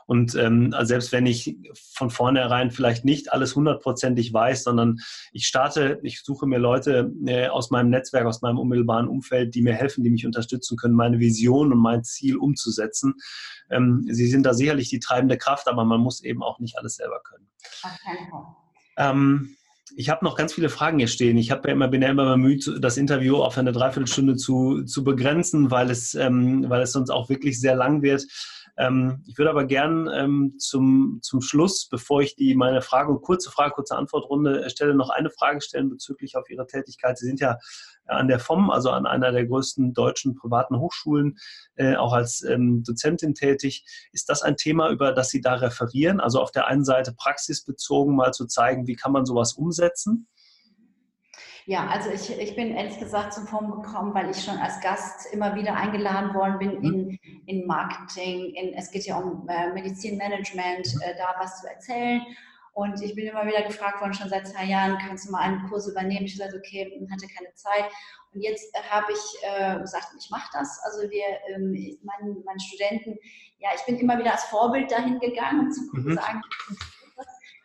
[0.09, 5.01] und ähm, also selbst wenn ich von vornherein vielleicht nicht alles hundertprozentig weiß, sondern
[5.33, 9.61] ich starte, ich suche mir Leute äh, aus meinem Netzwerk, aus meinem unmittelbaren Umfeld, die
[9.61, 13.17] mir helfen, die mich unterstützen können, meine Vision und mein Ziel umzusetzen.
[13.69, 16.97] Ähm, sie sind da sicherlich die treibende Kraft, aber man muss eben auch nicht alles
[16.97, 17.49] selber können.
[17.83, 18.29] Okay.
[18.97, 19.57] Ähm,
[19.97, 21.37] ich habe noch ganz viele Fragen hier stehen.
[21.37, 25.71] Ich ja immer, bin ja immer bemüht, das Interview auf eine Dreiviertelstunde zu, zu begrenzen,
[25.71, 28.27] weil es, ähm, weil es sonst auch wirklich sehr lang wird.
[28.79, 33.51] Ähm, ich würde aber gern ähm, zum, zum Schluss, bevor ich die meine Frage, kurze
[33.51, 37.19] Frage, kurze Antwortrunde stelle, noch eine Frage stellen bezüglich auf Ihre Tätigkeit.
[37.19, 37.59] Sie sind ja
[38.07, 41.39] an der FOM, also an einer der größten deutschen privaten Hochschulen,
[41.75, 43.85] äh, auch als ähm, Dozentin tätig.
[44.13, 46.21] Ist das ein Thema, über das Sie da referieren?
[46.21, 50.29] Also auf der einen Seite praxisbezogen mal zu zeigen, wie kann man sowas umsetzen?
[51.69, 55.31] Ja, also ich, ich bin ehrlich gesagt zum Form gekommen, weil ich schon als Gast
[55.35, 57.19] immer wieder eingeladen worden bin mhm.
[57.23, 62.23] in, in Marketing, in, es geht ja um äh, Medizinmanagement, äh, da was zu erzählen.
[62.73, 65.69] Und ich bin immer wieder gefragt worden, schon seit zwei Jahren, kannst du mal einen
[65.69, 66.25] Kurs übernehmen?
[66.25, 67.85] Ich habe gesagt, okay, hatte keine Zeit.
[68.33, 70.81] Und jetzt habe ich äh, gesagt, ich mache das.
[70.85, 73.19] Also wir, ähm, meinen, meinen Studenten,
[73.59, 76.15] ja, ich bin immer wieder als Vorbild dahin gegangen, um zu mhm.
[76.15, 76.41] sagen,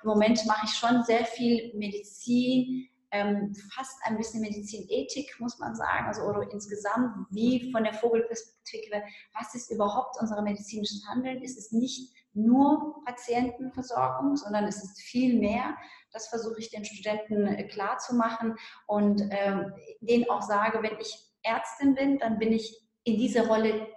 [0.01, 5.75] im Moment mache ich schon sehr viel Medizin, ähm, fast ein bisschen Medizinethik, muss man
[5.75, 9.03] sagen, also oder insgesamt, wie von der Vogelperspektive,
[9.33, 11.41] was ist überhaupt unser medizinisches Handeln?
[11.43, 15.77] Ist es nicht nur Patientenversorgung, sondern es ist viel mehr.
[16.11, 18.55] Das versuche ich den Studenten äh, klar zu machen
[18.87, 23.87] und ähm, denen auch sage, wenn ich Ärztin bin, dann bin ich in diese Rolle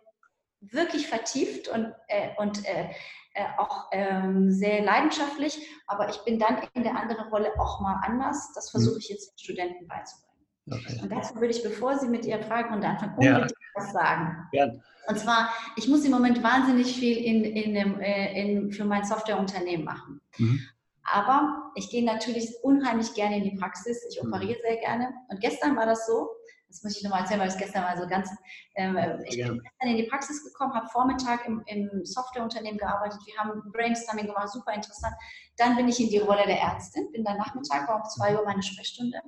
[0.61, 2.91] wirklich vertieft und, äh, und äh,
[3.37, 8.01] äh, auch ähm, sehr leidenschaftlich, aber ich bin dann in der anderen Rolle auch mal
[8.03, 8.53] anders.
[8.55, 9.01] Das versuche mhm.
[9.01, 10.27] ich jetzt den Studenten beizubringen.
[10.71, 11.01] Okay.
[11.03, 13.57] Und dazu würde ich, bevor Sie mit Ihrer Fragerunde anfangen, unbedingt ja.
[13.75, 14.49] was sagen.
[14.53, 14.73] Ja.
[15.07, 19.05] Und zwar, ich muss im Moment wahnsinnig viel in, in dem, äh, in, für mein
[19.05, 20.23] Softwareunternehmen machen.
[20.39, 20.61] Mhm.
[21.05, 24.03] Aber ich gehe natürlich unheimlich gerne in die Praxis.
[24.11, 24.33] Ich mhm.
[24.33, 25.13] operiere sehr gerne.
[25.29, 26.31] Und gestern war das so,
[26.77, 28.31] das muss ich nochmal erzählen, weil es gestern mal so ganz,
[28.75, 33.37] ähm, ich bin gestern in die Praxis gekommen, habe Vormittag im, im Softwareunternehmen gearbeitet, wir
[33.39, 35.15] haben Brainstorming gemacht, super interessant.
[35.57, 38.45] Dann bin ich in die Rolle der Ärztin, bin dann Nachmittag, war um zwei Uhr
[38.45, 39.21] meine Sprechstunde.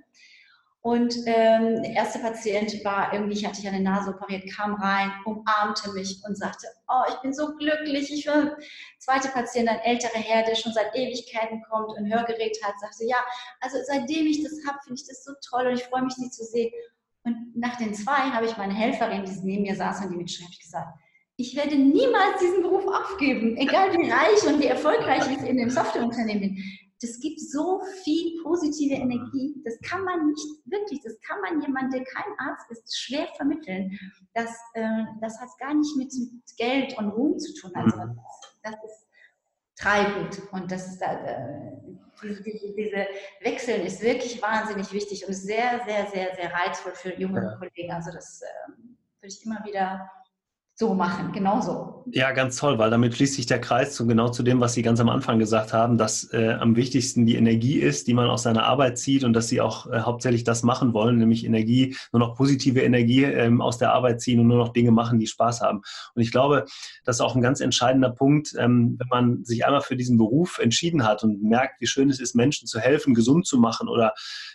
[0.80, 5.10] Und ähm, der erste Patient war irgendwie, ich hatte ja eine Nase operiert, kam rein,
[5.24, 8.12] umarmte mich und sagte, oh, ich bin so glücklich.
[8.12, 8.56] Ich will.
[8.98, 13.16] Zweite Patient, ein älterer Herr, der schon seit Ewigkeiten kommt und Hörgerät hat, sagte, ja,
[13.60, 16.30] also seitdem ich das habe, finde ich das so toll und ich freue mich, Sie
[16.30, 16.70] zu sehen.
[17.28, 20.58] Und nach den zwei habe ich meine Helferin, die neben mir saß und die mitschreibt,
[20.58, 20.98] gesagt,
[21.36, 25.68] ich werde niemals diesen Beruf aufgeben, egal wie reich und wie erfolgreich ich in dem
[25.68, 26.64] Softwareunternehmen bin.
[27.00, 29.54] Das gibt so viel positive Energie.
[29.64, 33.96] Das kann man nicht wirklich, das kann man jemand, der kein Arzt ist, schwer vermitteln.
[34.34, 37.70] Das, äh, das hat gar nicht mit, mit, Geld und Ruhm zu tun.
[37.74, 39.06] Also das, das ist
[39.76, 41.76] treibend und das ist da, äh,
[42.22, 43.06] diese, diese,
[43.40, 47.56] Wechseln ist wirklich wahnsinnig wichtig und sehr, sehr, sehr, sehr reizvoll für junge ja.
[47.56, 47.92] Kollegen.
[47.92, 48.70] Also das äh,
[49.20, 50.10] würde ich immer wieder
[50.78, 52.04] so machen, genauso.
[52.12, 54.82] Ja, ganz toll, weil damit schließt sich der Kreis zu genau zu dem, was Sie
[54.82, 58.44] ganz am Anfang gesagt haben, dass äh, am wichtigsten die Energie ist, die man aus
[58.44, 62.20] seiner Arbeit zieht und dass Sie auch äh, hauptsächlich das machen wollen, nämlich Energie, nur
[62.20, 65.60] noch positive Energie ähm, aus der Arbeit ziehen und nur noch Dinge machen, die Spaß
[65.60, 65.82] haben.
[66.14, 66.64] Und ich glaube,
[67.04, 70.58] das ist auch ein ganz entscheidender Punkt, ähm, wenn man sich einmal für diesen Beruf
[70.60, 74.14] entschieden hat und merkt, wie schön es ist, Menschen zu helfen, gesund zu machen oder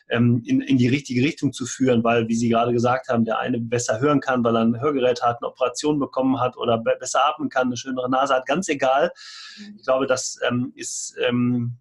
[0.09, 3.39] ähm, in, in die richtige Richtung zu führen, weil, wie Sie gerade gesagt haben, der
[3.39, 6.78] eine besser hören kann, weil er ein Hörgerät hat, eine Operation bekommt, bekommen hat oder
[6.78, 9.11] besser atmen kann, eine schönere Nase hat, ganz egal.
[9.57, 9.76] Mhm.
[9.78, 11.78] Ich glaube, das ähm, ist ähm,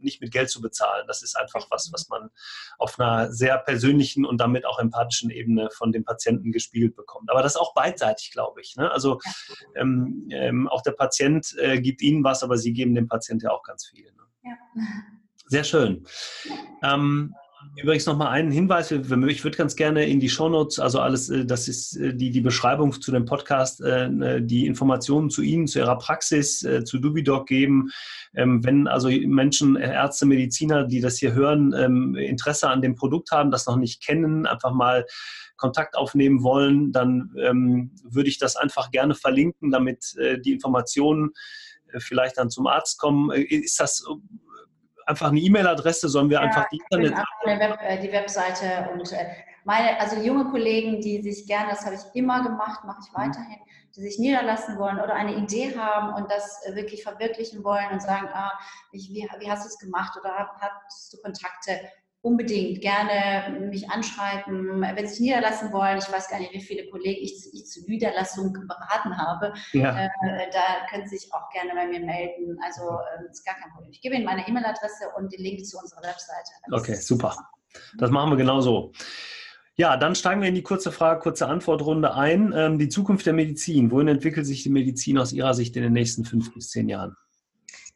[0.00, 1.04] nicht mit Geld zu bezahlen.
[1.08, 2.30] Das ist einfach was, was man
[2.78, 7.30] auf einer sehr persönlichen und damit auch empathischen Ebene von dem Patienten gespiegelt bekommt.
[7.30, 8.76] Aber das ist auch beidseitig, glaube ich.
[8.76, 8.90] Ne?
[8.90, 9.18] Also
[9.74, 13.50] ähm, ähm, auch der Patient äh, gibt Ihnen was, aber Sie geben dem Patienten ja
[13.50, 14.12] auch ganz viel.
[14.12, 14.22] Ne?
[14.44, 14.82] Ja.
[15.46, 16.06] Sehr schön.
[16.82, 17.34] Ähm,
[17.74, 18.90] Übrigens noch mal einen Hinweis.
[18.90, 22.42] Ich würde ganz gerne in die Shownotes, also alles, äh, das ist äh, die, die
[22.42, 27.90] Beschreibung zu dem Podcast, äh, die Informationen zu Ihnen, zu Ihrer Praxis, zu Dubidoc geben.
[28.34, 33.30] Ähm, wenn also Menschen, Ärzte, Mediziner, die das hier hören, ähm, Interesse an dem Produkt
[33.30, 35.06] haben, das noch nicht kennen, einfach mal
[35.56, 41.30] Kontakt aufnehmen wollen, dann ähm, würde ich das einfach gerne verlinken, damit die Informationen
[41.98, 43.30] vielleicht dann zum Arzt kommen.
[43.30, 44.04] Ist das
[45.06, 47.24] einfach eine E-Mail-Adresse, sollen wir ja, einfach die Internet.
[47.44, 49.26] Web, äh, die Webseite und äh,
[49.64, 53.22] meine, also junge Kollegen, die sich gerne, das habe ich immer gemacht, mache ich mhm.
[53.22, 53.58] weiterhin,
[53.94, 58.02] die sich niederlassen wollen oder eine Idee haben und das äh, wirklich verwirklichen wollen und
[58.02, 58.52] sagen, ah,
[58.90, 61.80] ich, wie, wie hast du es gemacht oder hast du Kontakte?
[62.22, 65.98] Unbedingt gerne mich anschreiben, wenn Sie sich niederlassen wollen.
[65.98, 69.52] Ich weiß gar nicht, wie viele Kollegen ich, ich zur Niederlassung beraten habe.
[69.72, 70.06] Ja.
[70.06, 70.08] Äh,
[70.52, 72.56] da können Sie sich auch gerne bei mir melden.
[72.64, 73.90] Also äh, ist gar kein Problem.
[73.90, 76.52] Ich gebe Ihnen meine E-Mail-Adresse und den Link zu unserer Webseite.
[76.70, 77.36] okay, super.
[77.98, 78.92] Das machen wir genau so.
[79.74, 82.52] Ja, dann steigen wir in die kurze Frage, kurze Antwortrunde ein.
[82.54, 83.90] Ähm, die Zukunft der Medizin.
[83.90, 87.16] Wohin entwickelt sich die Medizin aus Ihrer Sicht in den nächsten fünf bis zehn Jahren?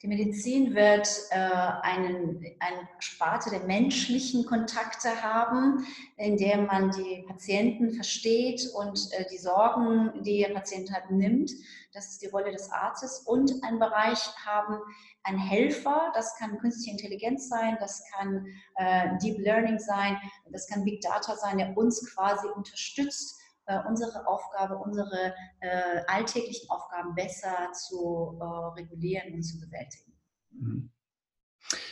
[0.07, 5.85] Die Medizin wird äh, einen, eine Sparte der menschlichen Kontakte haben,
[6.17, 11.51] in der man die Patienten versteht und äh, die Sorgen, die der Patient hat, nimmt.
[11.93, 13.25] Das ist die Rolle des Arztes.
[13.27, 14.79] Und einen Bereich haben,
[15.25, 18.47] ein Helfer, das kann künstliche Intelligenz sein, das kann
[18.77, 20.19] äh, Deep Learning sein,
[20.53, 23.36] das kann Big Data sein, der uns quasi unterstützt,
[23.67, 30.13] äh, unsere Aufgabe, unsere äh, alltäglichen Aufgaben besser zu äh, regulieren und zu bewältigen.
[30.51, 30.91] Mhm.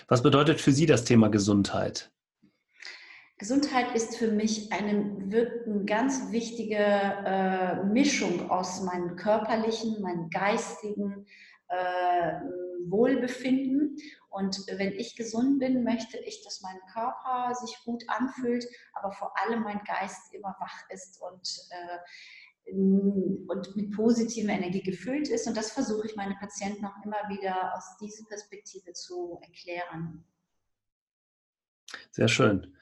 [0.09, 2.13] Was bedeutet für Sie das Thema Gesundheit?
[3.39, 11.27] Gesundheit ist für mich eine, eine ganz wichtige äh, Mischung aus meinem körperlichen, meinem geistigen,
[11.69, 12.33] äh,
[12.91, 13.97] Wohlbefinden.
[14.29, 19.33] Und wenn ich gesund bin, möchte ich, dass mein Körper sich gut anfühlt, aber vor
[19.39, 25.47] allem mein Geist immer wach ist und, äh, und mit positiver Energie gefüllt ist.
[25.47, 30.25] Und das versuche ich meinen Patienten auch immer wieder aus dieser Perspektive zu erklären.
[32.11, 32.75] Sehr schön.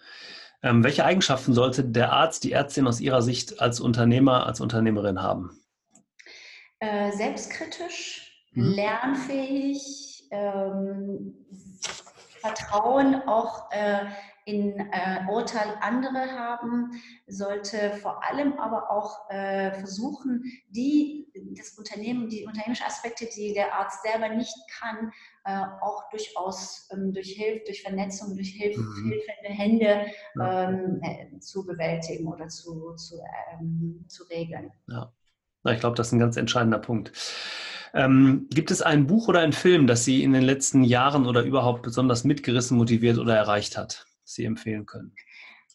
[0.63, 5.21] Ähm, welche Eigenschaften sollte der Arzt, die Ärztin aus Ihrer Sicht als Unternehmer, als Unternehmerin
[5.21, 5.59] haben?
[6.79, 8.73] Äh, selbstkritisch, mhm.
[8.73, 11.35] lernfähig, ähm,
[12.41, 14.07] Vertrauen auch äh,
[14.45, 16.91] in äh, Urteil andere haben,
[17.29, 23.73] sollte vor allem aber auch äh, versuchen, die, das Unternehmen, die unternehmerischen Aspekte, die der
[23.75, 25.13] Arzt selber nicht kann,
[25.45, 29.11] äh, auch durchaus ähm, durch Hilfe, durch Vernetzung, durch Hilf mhm.
[29.11, 30.07] hilfende Hände
[30.41, 33.21] ähm, äh, zu bewältigen oder zu, zu,
[33.53, 34.73] ähm, zu regeln.
[34.89, 35.13] Ja.
[35.69, 37.13] Ich glaube, das ist ein ganz entscheidender Punkt.
[37.95, 41.43] Ähm, gibt es ein Buch oder einen Film, das Sie in den letzten Jahren oder
[41.43, 45.13] überhaupt besonders mitgerissen, motiviert oder erreicht hat, das Sie empfehlen können?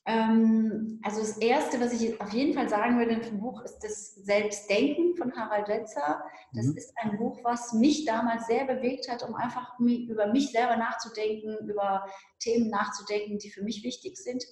[0.07, 4.15] Ähm, also das Erste, was ich auf jeden Fall sagen würde im Buch, ist das
[4.15, 6.23] Selbstdenken von Harald Wetzer.
[6.53, 6.77] Das mhm.
[6.77, 11.57] ist ein Buch, was mich damals sehr bewegt hat, um einfach über mich selber nachzudenken,
[11.67, 12.07] über
[12.39, 14.45] Themen nachzudenken, die für mich wichtig sind.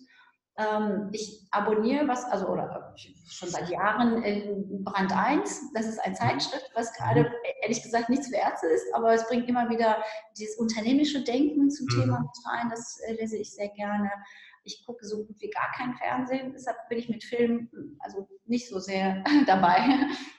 [0.57, 2.93] Ähm, ich abonniere was, also oder
[3.29, 5.73] schon seit Jahren in Brand 1.
[5.73, 6.15] Das ist ein mhm.
[6.15, 7.35] Zeitschrift, was gerade mhm.
[7.61, 9.97] ehrlich gesagt nichts für Ärzte ist, aber es bringt immer wieder
[10.37, 12.01] dieses unternehmische Denken zum mhm.
[12.01, 12.69] Thema mit rein.
[12.69, 14.09] Das äh, lese ich sehr gerne.
[14.63, 18.69] Ich gucke so gut wie gar kein Fernsehen, deshalb bin ich mit Filmen also nicht
[18.69, 19.79] so sehr dabei.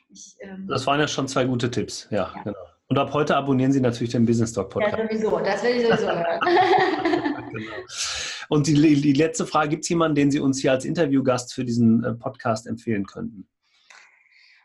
[0.08, 2.58] Ich, ähm, das waren ja schon zwei gute Tipps, ja, ja, genau.
[2.88, 4.96] Und ab heute abonnieren Sie natürlich den Business Talk Podcast.
[4.96, 6.40] Ja, sowieso, das will ich sowieso hören.
[7.52, 7.72] genau.
[8.48, 11.64] Und die, die letzte Frage, gibt es jemanden, den Sie uns hier als Interviewgast für
[11.64, 13.48] diesen äh, Podcast empfehlen könnten?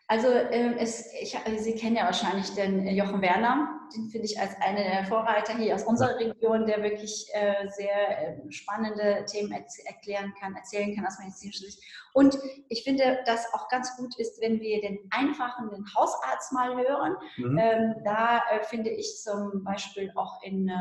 [0.08, 4.56] Also ähm, es, ich, Sie kennen ja wahrscheinlich den Jochen Werner, den finde ich als
[4.62, 10.34] einen der Vorreiter hier aus unserer Region, der wirklich äh, sehr äh, spannende Themen erklären
[10.40, 11.84] kann, erzählen kann aus medizinischer Sicht.
[12.14, 12.38] Und
[12.70, 17.16] ich finde, dass auch ganz gut ist, wenn wir den einfachen, den Hausarzt mal hören.
[17.38, 17.58] Mhm.
[17.58, 20.76] Ähm, da äh, finde ich zum Beispiel auch in, äh,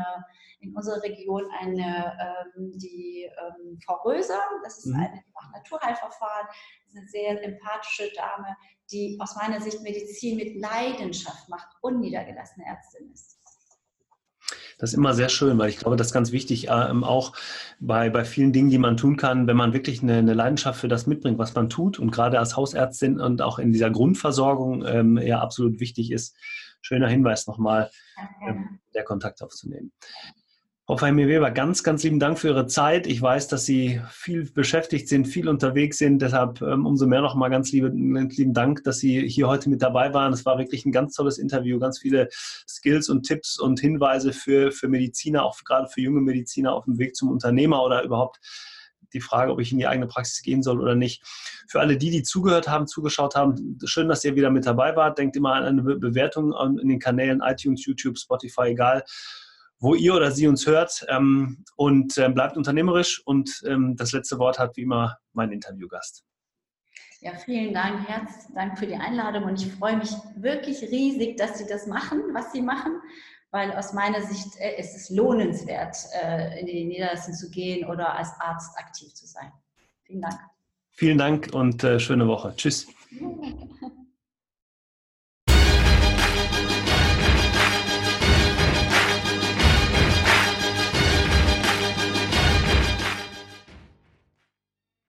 [0.59, 4.99] in unserer Region eine, ähm, die ähm, Frau Röser, das ist mhm.
[4.99, 8.55] eine, die macht Naturheilverfahren, das ist eine sehr empathische Dame,
[8.91, 13.31] die aus meiner Sicht Medizin mit Leidenschaft macht und niedergelassene Ärztin ist.
[14.81, 17.33] Das ist immer sehr schön, weil ich glaube, das ist ganz wichtig, ähm, auch
[17.79, 20.87] bei, bei vielen Dingen, die man tun kann, wenn man wirklich eine, eine, Leidenschaft für
[20.87, 25.17] das mitbringt, was man tut und gerade als Hausärztin und auch in dieser Grundversorgung ähm,
[25.19, 26.35] ja absolut wichtig ist.
[26.81, 27.91] Schöner Hinweis nochmal,
[28.47, 29.91] ähm, der Kontakt aufzunehmen.
[30.91, 33.07] Frau Fahimi Weber, ganz, ganz lieben Dank für Ihre Zeit.
[33.07, 36.21] Ich weiß, dass Sie viel beschäftigt sind, viel unterwegs sind.
[36.21, 40.13] Deshalb ähm, umso mehr nochmal ganz liebe, lieben Dank, dass Sie hier heute mit dabei
[40.13, 40.33] waren.
[40.33, 42.27] Es war wirklich ein ganz tolles Interview, ganz viele
[42.67, 46.99] Skills und Tipps und Hinweise für, für Mediziner, auch gerade für junge Mediziner auf dem
[46.99, 48.41] Weg zum Unternehmer oder überhaupt
[49.13, 51.23] die Frage, ob ich in die eigene Praxis gehen soll oder nicht.
[51.69, 55.19] Für alle die, die zugehört haben, zugeschaut haben, schön, dass ihr wieder mit dabei wart.
[55.19, 59.05] Denkt immer an eine Bewertung in den Kanälen iTunes, YouTube, Spotify, egal
[59.81, 61.05] wo ihr oder sie uns hört.
[61.09, 63.21] Ähm, und ähm, bleibt unternehmerisch.
[63.25, 66.23] Und ähm, das letzte Wort hat wie immer mein Interviewgast.
[67.19, 71.59] Ja, vielen Dank, herzlichen Dank für die Einladung und ich freue mich wirklich riesig, dass
[71.59, 72.99] Sie das machen, was Sie machen,
[73.51, 78.15] weil aus meiner Sicht äh, ist es lohnenswert, äh, in die Niederlassung zu gehen oder
[78.15, 79.51] als Arzt aktiv zu sein.
[80.03, 80.39] Vielen Dank.
[80.93, 82.55] Vielen Dank und äh, schöne Woche.
[82.55, 82.87] Tschüss.